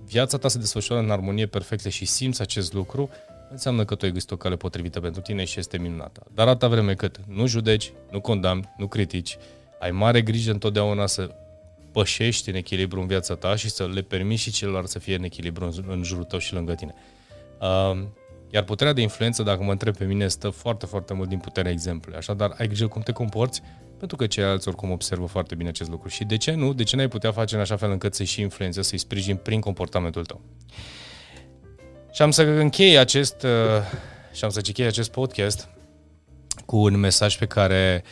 viața 0.07 0.39
ta 0.39 0.49
se 0.49 0.59
desfășoară 0.59 1.03
în 1.03 1.11
armonie 1.11 1.47
perfectă 1.47 1.89
și 1.89 2.05
simți 2.05 2.41
acest 2.43 2.73
lucru, 2.73 3.11
înseamnă 3.51 3.85
că 3.85 3.95
tu 3.95 4.05
ai 4.05 4.13
găsit 4.13 4.31
o 4.31 4.37
cale 4.37 4.57
potrivită 4.57 5.01
pentru 5.01 5.21
tine 5.21 5.45
și 5.45 5.59
este 5.59 5.79
minunată. 5.79 6.27
Dar 6.35 6.49
atâta 6.49 6.69
vreme 6.69 6.95
cât 6.95 7.21
nu 7.27 7.47
judeci, 7.47 7.93
nu 8.11 8.21
condamni, 8.21 8.75
nu 8.77 8.87
critici, 8.87 9.37
ai 9.81 9.91
mare 9.91 10.23
grijă 10.23 10.51
întotdeauna 10.51 11.07
să 11.07 11.35
pășești 11.93 12.49
în 12.49 12.55
echilibru 12.55 13.01
în 13.01 13.07
viața 13.07 13.35
ta 13.35 13.57
și 13.57 13.71
să 13.71 13.87
le 13.87 14.03
permiți 14.03 14.43
și 14.43 14.51
celor 14.51 14.87
să 14.87 14.99
fie 14.99 15.15
în 15.15 15.23
echilibru 15.23 15.65
în, 15.65 15.85
în 15.89 16.03
jurul 16.03 16.25
tău 16.25 16.39
și 16.39 16.55
lângă 16.55 16.75
tine. 16.75 16.95
Uh, 17.61 18.03
Iar 18.55 18.63
puterea 18.63 18.93
de 18.93 19.01
influență, 19.01 19.43
dacă 19.43 19.63
mă 19.63 19.71
întreb 19.71 19.97
pe 19.97 20.05
mine, 20.05 20.29
stă 20.29 20.51
foarte, 20.51 20.87
foarte 20.87 21.15
mult 21.15 21.29
din 21.29 21.39
puterea 21.39 21.71
exemplului. 21.71 22.19
Așadar, 22.19 22.55
ai 22.59 22.67
grijă 22.67 22.87
cum 22.87 23.03
te 23.03 23.13
comporți, 23.13 23.63
pentru 23.99 24.17
că 24.17 24.27
ceilalți 24.27 24.69
oricum 24.69 24.91
observă 24.91 25.27
foarte 25.27 25.55
bine 25.55 25.69
acest 25.69 25.91
lucru. 25.91 26.09
Și 26.09 26.25
de 26.25 26.37
ce 26.37 26.53
nu? 26.53 26.73
De 26.73 26.83
ce 26.83 26.97
n-ai 26.97 27.09
putea 27.09 27.33
face 27.33 27.55
în 27.55 27.61
așa 27.61 27.77
fel 27.77 27.91
încât 27.91 28.15
să-i 28.15 28.27
și 28.27 28.41
influențezi, 28.41 28.89
să-i 28.89 28.99
sprijin 28.99 29.37
prin 29.37 29.61
comportamentul 29.61 30.25
tău? 30.25 30.41
Și 32.15 32.23
am 32.23 32.31
să 32.31 32.43
închei 32.43 32.99
acest, 32.99 33.43
uh, 33.43 33.51
și 34.33 34.45
am 34.45 34.51
să 34.51 34.61
închei 34.67 34.87
acest 34.87 35.11
podcast 35.11 35.69
cu 36.67 36.77
un 36.77 36.97
mesaj 36.97 37.39
pe 37.39 37.47
care 37.47 38.05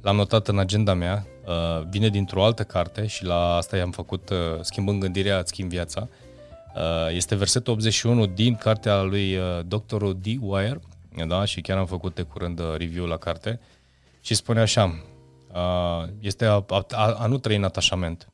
l-am 0.00 0.16
notat 0.16 0.48
în 0.48 0.58
agenda 0.58 0.94
mea. 0.94 1.26
Uh, 1.46 1.86
vine 1.88 2.08
dintr-o 2.08 2.44
altă 2.44 2.64
carte 2.64 3.06
și 3.06 3.24
la 3.24 3.54
asta 3.54 3.76
i-am 3.76 3.90
făcut 3.90 4.28
uh, 4.30 4.36
Schimbând 4.60 5.00
gândirea, 5.00 5.38
îți 5.38 5.48
schimb 5.48 5.68
viața. 5.68 6.08
Este 7.10 7.34
versetul 7.34 7.72
81 7.72 8.26
din 8.26 8.56
cartea 8.56 9.02
lui 9.02 9.38
doctorul 9.66 10.18
D. 10.20 10.24
Wire, 10.40 10.80
da? 11.26 11.44
și 11.44 11.60
chiar 11.60 11.78
am 11.78 11.86
făcut 11.86 12.14
de 12.14 12.22
curând 12.22 12.60
review 12.76 13.06
la 13.06 13.16
carte 13.16 13.60
și 14.20 14.34
spune 14.34 14.60
așa, 14.60 15.02
este 16.20 16.44
a, 16.44 16.64
a, 16.90 17.16
a 17.18 17.26
nu 17.26 17.38
trăi 17.38 17.56
în 17.56 17.64
atașament. 17.64 18.28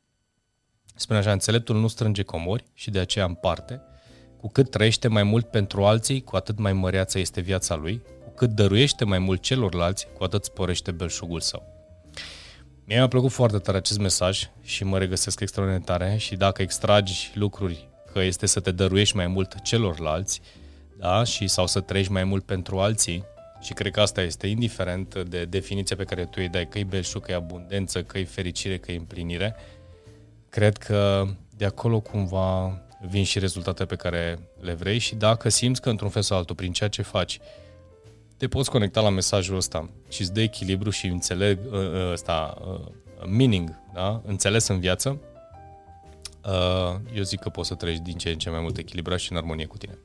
Spune 0.95 1.19
așa, 1.19 1.33
înțeleptul 1.33 1.77
nu 1.77 1.89
strânge 1.89 2.23
comori 2.23 2.65
și 2.75 2.91
de 2.91 2.99
aceea 2.99 3.25
împarte, 3.25 3.83
cu 4.43 4.49
cât 4.49 4.71
trăiește 4.71 5.09
mai 5.09 5.23
mult 5.23 5.47
pentru 5.47 5.85
alții, 5.85 6.23
cu 6.23 6.37
atât 6.37 6.59
mai 6.59 6.73
măreață 6.73 7.19
este 7.19 7.41
viața 7.41 7.75
lui, 7.75 8.03
cu 8.25 8.31
cât 8.31 8.51
dăruiește 8.51 9.05
mai 9.05 9.19
mult 9.19 9.43
celorlalți, 9.43 10.09
cu 10.17 10.25
atât 10.25 10.45
sporește 10.45 10.91
belșugul 10.91 11.41
său. 11.41 11.63
Mie 12.85 12.97
mi-a 12.97 13.09
plăcut 13.09 13.31
foarte 13.31 13.59
tare 13.59 13.77
acest 13.77 13.99
mesaj 13.99 14.51
și 14.63 14.85
mă 14.85 14.99
regăsesc 14.99 15.41
extraordinar 15.41 15.83
tare 15.85 16.17
și 16.17 16.37
dacă 16.37 16.63
extragi 16.63 17.31
lucruri 17.35 17.89
că 18.13 18.21
este 18.21 18.47
să 18.47 18.61
te 18.61 18.71
dăruiești 18.71 19.17
mai 19.17 19.27
mult 19.27 19.63
celorlalți, 19.63 20.41
da, 20.99 21.25
și 21.25 21.47
sau 21.47 21.67
să 21.67 21.81
trăiești 21.81 22.13
mai 22.13 22.25
mult 22.25 22.45
pentru 22.45 22.79
alții, 22.79 23.25
și 23.61 23.73
cred 23.73 23.93
că 23.93 24.01
asta 24.01 24.23
este, 24.23 24.47
indiferent 24.47 25.23
de 25.25 25.45
definiția 25.45 25.97
pe 25.97 26.05
care 26.05 26.25
tu 26.25 26.37
îi 26.37 26.49
dai, 26.49 26.69
că 26.69 26.79
e 26.79 26.85
belșug, 26.85 27.25
că 27.25 27.31
e 27.31 27.35
abundență, 27.35 28.03
că 28.03 28.19
e 28.19 28.25
fericire, 28.25 28.79
că 28.79 28.93
e 28.93 28.97
împlinire, 28.97 29.57
cred 30.49 30.77
că 30.77 31.27
de 31.57 31.65
acolo 31.65 32.01
cumva 32.01 32.81
vin 33.09 33.25
și 33.25 33.39
rezultate 33.39 33.85
pe 33.85 33.97
care 33.97 34.39
le 34.61 34.73
vrei 34.73 34.99
și 34.99 35.15
dacă 35.15 35.49
simți 35.49 35.81
că 35.81 35.91
într-un 35.91 36.09
fel 36.09 36.23
sau 36.23 36.39
altul, 36.39 36.55
prin 36.55 36.73
ceea 36.73 36.89
ce 36.89 37.03
faci, 37.03 37.41
te 38.37 38.49
poți 38.49 38.71
conecta 38.71 39.01
la 39.01 39.11
mesajul 39.11 39.57
ăsta 39.57 39.91
și 40.09 40.21
îți 40.21 40.33
dă 40.33 40.41
echilibru 40.41 40.91
și 40.91 41.07
înțeleg 41.07 41.59
uh, 41.71 41.79
uh, 41.79 42.13
ăsta, 42.13 42.57
uh, 42.67 43.27
meaning, 43.27 43.79
da? 43.95 44.21
înțeles 44.27 44.69
în 44.69 44.81
viață, 44.81 45.21
eu 47.15 47.23
zic 47.23 47.41
că 47.41 47.49
poți 47.49 47.69
să 47.69 47.75
trăiești 47.75 48.03
din 48.03 48.17
ce 48.17 48.31
în 48.31 48.39
ce 48.39 48.51
mai 48.51 48.61
mult 48.61 48.77
echilibrat 48.77 49.19
și 49.19 49.33
în 49.33 49.37
armonie 49.39 49.67
cu 49.67 49.77
tine. 49.77 49.99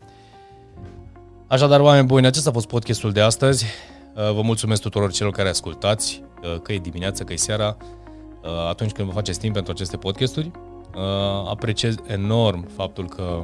Așadar, 1.47 1.79
oameni 1.79 2.07
buni, 2.07 2.25
acesta 2.25 2.49
a 2.49 2.53
fost 2.53 2.67
podcastul 2.67 3.11
de 3.11 3.21
astăzi. 3.21 3.65
Vă 4.13 4.41
mulțumesc 4.41 4.81
tuturor 4.81 5.11
celor 5.11 5.31
care 5.31 5.49
ascultați, 5.49 6.23
că 6.63 6.73
e 6.73 6.77
dimineața, 6.77 7.23
că 7.23 7.33
e 7.33 7.35
seara, 7.35 7.77
atunci 8.67 8.91
când 8.91 9.07
vă 9.07 9.13
faceți 9.13 9.39
timp 9.39 9.53
pentru 9.53 9.71
aceste 9.71 9.97
podcasturi. 9.97 10.51
Uh, 10.97 11.03
apreciez 11.49 11.95
enorm 12.07 12.67
faptul 12.75 13.07
că 13.07 13.43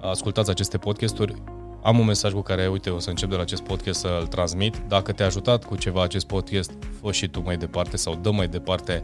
ascultați 0.00 0.50
aceste 0.50 0.78
podcasturi. 0.78 1.34
Am 1.82 1.98
un 1.98 2.06
mesaj 2.06 2.32
cu 2.32 2.40
care, 2.40 2.66
uite, 2.66 2.90
o 2.90 2.98
să 2.98 3.10
încep 3.10 3.28
de 3.28 3.34
la 3.34 3.42
acest 3.42 3.62
podcast 3.62 4.00
să-l 4.00 4.26
transmit. 4.26 4.82
Dacă 4.88 5.12
te-a 5.12 5.26
ajutat 5.26 5.64
cu 5.64 5.76
ceva 5.76 6.02
acest 6.02 6.26
podcast, 6.26 6.72
fă 7.00 7.12
și 7.12 7.28
tu 7.28 7.42
mai 7.44 7.56
departe 7.56 7.96
sau 7.96 8.14
dă 8.14 8.30
mai 8.30 8.48
departe 8.48 9.02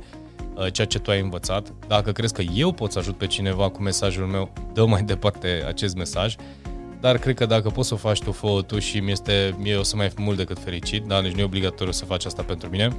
uh, 0.55 0.73
ceea 0.73 0.87
ce 0.87 0.99
tu 0.99 1.11
ai 1.11 1.21
învățat. 1.21 1.73
Dacă 1.87 2.13
crezi 2.13 2.35
că 2.35 2.43
eu 2.55 2.73
pot 2.73 2.93
să 2.93 2.99
ajut 2.99 3.17
pe 3.17 3.27
cineva 3.27 3.69
cu 3.69 3.83
mesajul 3.83 4.27
meu, 4.27 4.53
dă 4.73 4.87
mai 4.87 5.03
departe 5.03 5.65
acest 5.67 5.97
mesaj. 5.97 6.35
Dar 7.01 7.19
cred 7.19 7.35
că 7.35 7.47
dacă 7.47 7.69
poți 7.69 7.89
să 7.89 7.95
o 7.95 7.97
faci 7.97 8.23
tu, 8.23 8.33
fă 8.33 8.63
tu 8.67 8.79
și 8.79 8.99
mi 8.99 9.11
este, 9.11 9.55
mie 9.59 9.77
o 9.77 9.83
să 9.83 9.97
mai 9.97 10.09
fi 10.09 10.23
mult 10.23 10.37
decât 10.37 10.59
fericit, 10.59 11.05
dar 11.05 11.23
nici 11.23 11.33
nu 11.33 11.41
e 11.41 11.45
obligatoriu 11.45 11.93
să 11.93 12.05
faci 12.05 12.25
asta 12.25 12.43
pentru 12.43 12.69
mine. 12.69 12.97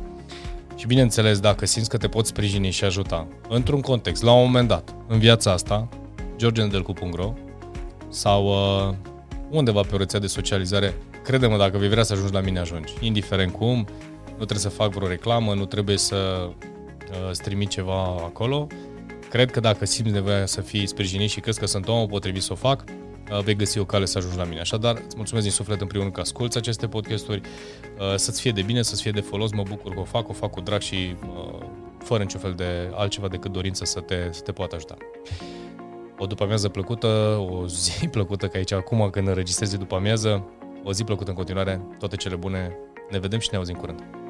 Și 0.75 0.87
bineînțeles, 0.87 1.39
dacă 1.39 1.65
simți 1.65 1.89
că 1.89 1.97
te 1.97 2.07
poți 2.07 2.29
sprijini 2.29 2.69
și 2.69 2.83
ajuta 2.83 3.27
într-un 3.49 3.81
context, 3.81 4.23
la 4.23 4.33
un 4.33 4.45
moment 4.45 4.67
dat, 4.67 4.95
în 5.07 5.19
viața 5.19 5.51
asta, 5.51 5.89
georgenedelcu.ro 6.35 7.33
sau 8.09 8.45
uh, 8.45 8.95
undeva 9.49 9.81
pe 9.81 9.95
o 9.95 9.97
rețea 9.97 10.19
de 10.19 10.27
socializare, 10.27 10.93
crede-mă, 11.23 11.57
dacă 11.57 11.77
vei 11.77 11.89
vrea 11.89 12.03
să 12.03 12.13
ajungi 12.13 12.33
la 12.33 12.39
mine, 12.39 12.59
ajungi. 12.59 12.93
Indiferent 12.99 13.51
cum, 13.51 13.87
nu 14.25 14.35
trebuie 14.35 14.57
să 14.57 14.69
fac 14.69 14.91
vreo 14.91 15.07
reclamă, 15.07 15.53
nu 15.53 15.65
trebuie 15.65 15.97
să 15.97 16.15
uh, 16.49 17.31
strimi 17.31 17.67
ceva 17.67 18.03
acolo. 18.03 18.67
Cred 19.29 19.51
că 19.51 19.59
dacă 19.59 19.85
simți 19.85 20.11
nevoia 20.11 20.45
să 20.45 20.61
fii 20.61 20.87
sprijinit 20.87 21.29
și 21.29 21.39
crezi 21.39 21.59
că 21.59 21.65
sunt 21.65 21.87
omul 21.87 22.07
potrivit 22.07 22.41
să 22.41 22.53
o 22.53 22.55
fac, 22.55 22.83
Uh, 22.83 23.04
vei 23.43 23.55
găsi 23.55 23.79
o 23.79 23.85
cale 23.85 24.05
să 24.05 24.17
ajungi 24.17 24.37
la 24.37 24.43
mine. 24.43 24.59
Așadar, 24.59 25.01
îți 25.05 25.15
mulțumesc 25.15 25.45
din 25.45 25.55
suflet 25.55 25.81
în 25.81 25.87
primul 25.87 26.03
rând 26.03 26.15
că 26.15 26.21
asculți 26.21 26.57
aceste 26.57 26.87
podcasturi, 26.87 27.41
uh, 27.99 28.15
să-ți 28.15 28.41
fie 28.41 28.51
de 28.51 28.61
bine, 28.61 28.81
să-ți 28.81 29.01
fie 29.01 29.11
de 29.11 29.21
folos, 29.21 29.51
mă 29.51 29.63
bucur 29.67 29.93
că 29.93 29.99
o 29.99 30.03
fac, 30.03 30.29
o 30.29 30.33
fac 30.33 30.51
cu 30.51 30.61
drag 30.61 30.81
și 30.81 31.15
uh, 31.21 31.65
fără 32.03 32.23
niciun 32.23 32.39
fel 32.39 32.53
de 32.53 32.91
altceva 32.93 33.27
decât 33.27 33.51
dorință 33.51 33.85
să 33.85 33.99
te, 33.99 34.27
să 34.31 34.41
te 34.41 34.51
poată 34.51 34.75
ajuta. 34.75 34.97
O 36.17 36.25
după 36.25 36.43
amiază 36.43 36.69
plăcută, 36.69 37.07
o 37.51 37.67
zi 37.67 38.07
plăcută, 38.15 38.47
că 38.47 38.57
aici 38.57 38.71
acum 38.71 39.09
când 39.09 39.27
înregistrezi 39.27 39.77
după 39.77 39.95
amiază, 39.95 40.49
o 40.83 40.93
zi 40.93 41.03
plăcută 41.03 41.29
în 41.29 41.35
continuare, 41.35 41.81
toate 41.99 42.15
cele 42.15 42.35
bune, 42.35 42.77
ne 43.09 43.19
vedem 43.19 43.39
și 43.39 43.49
ne 43.51 43.57
auzim 43.57 43.75
curând. 43.75 44.24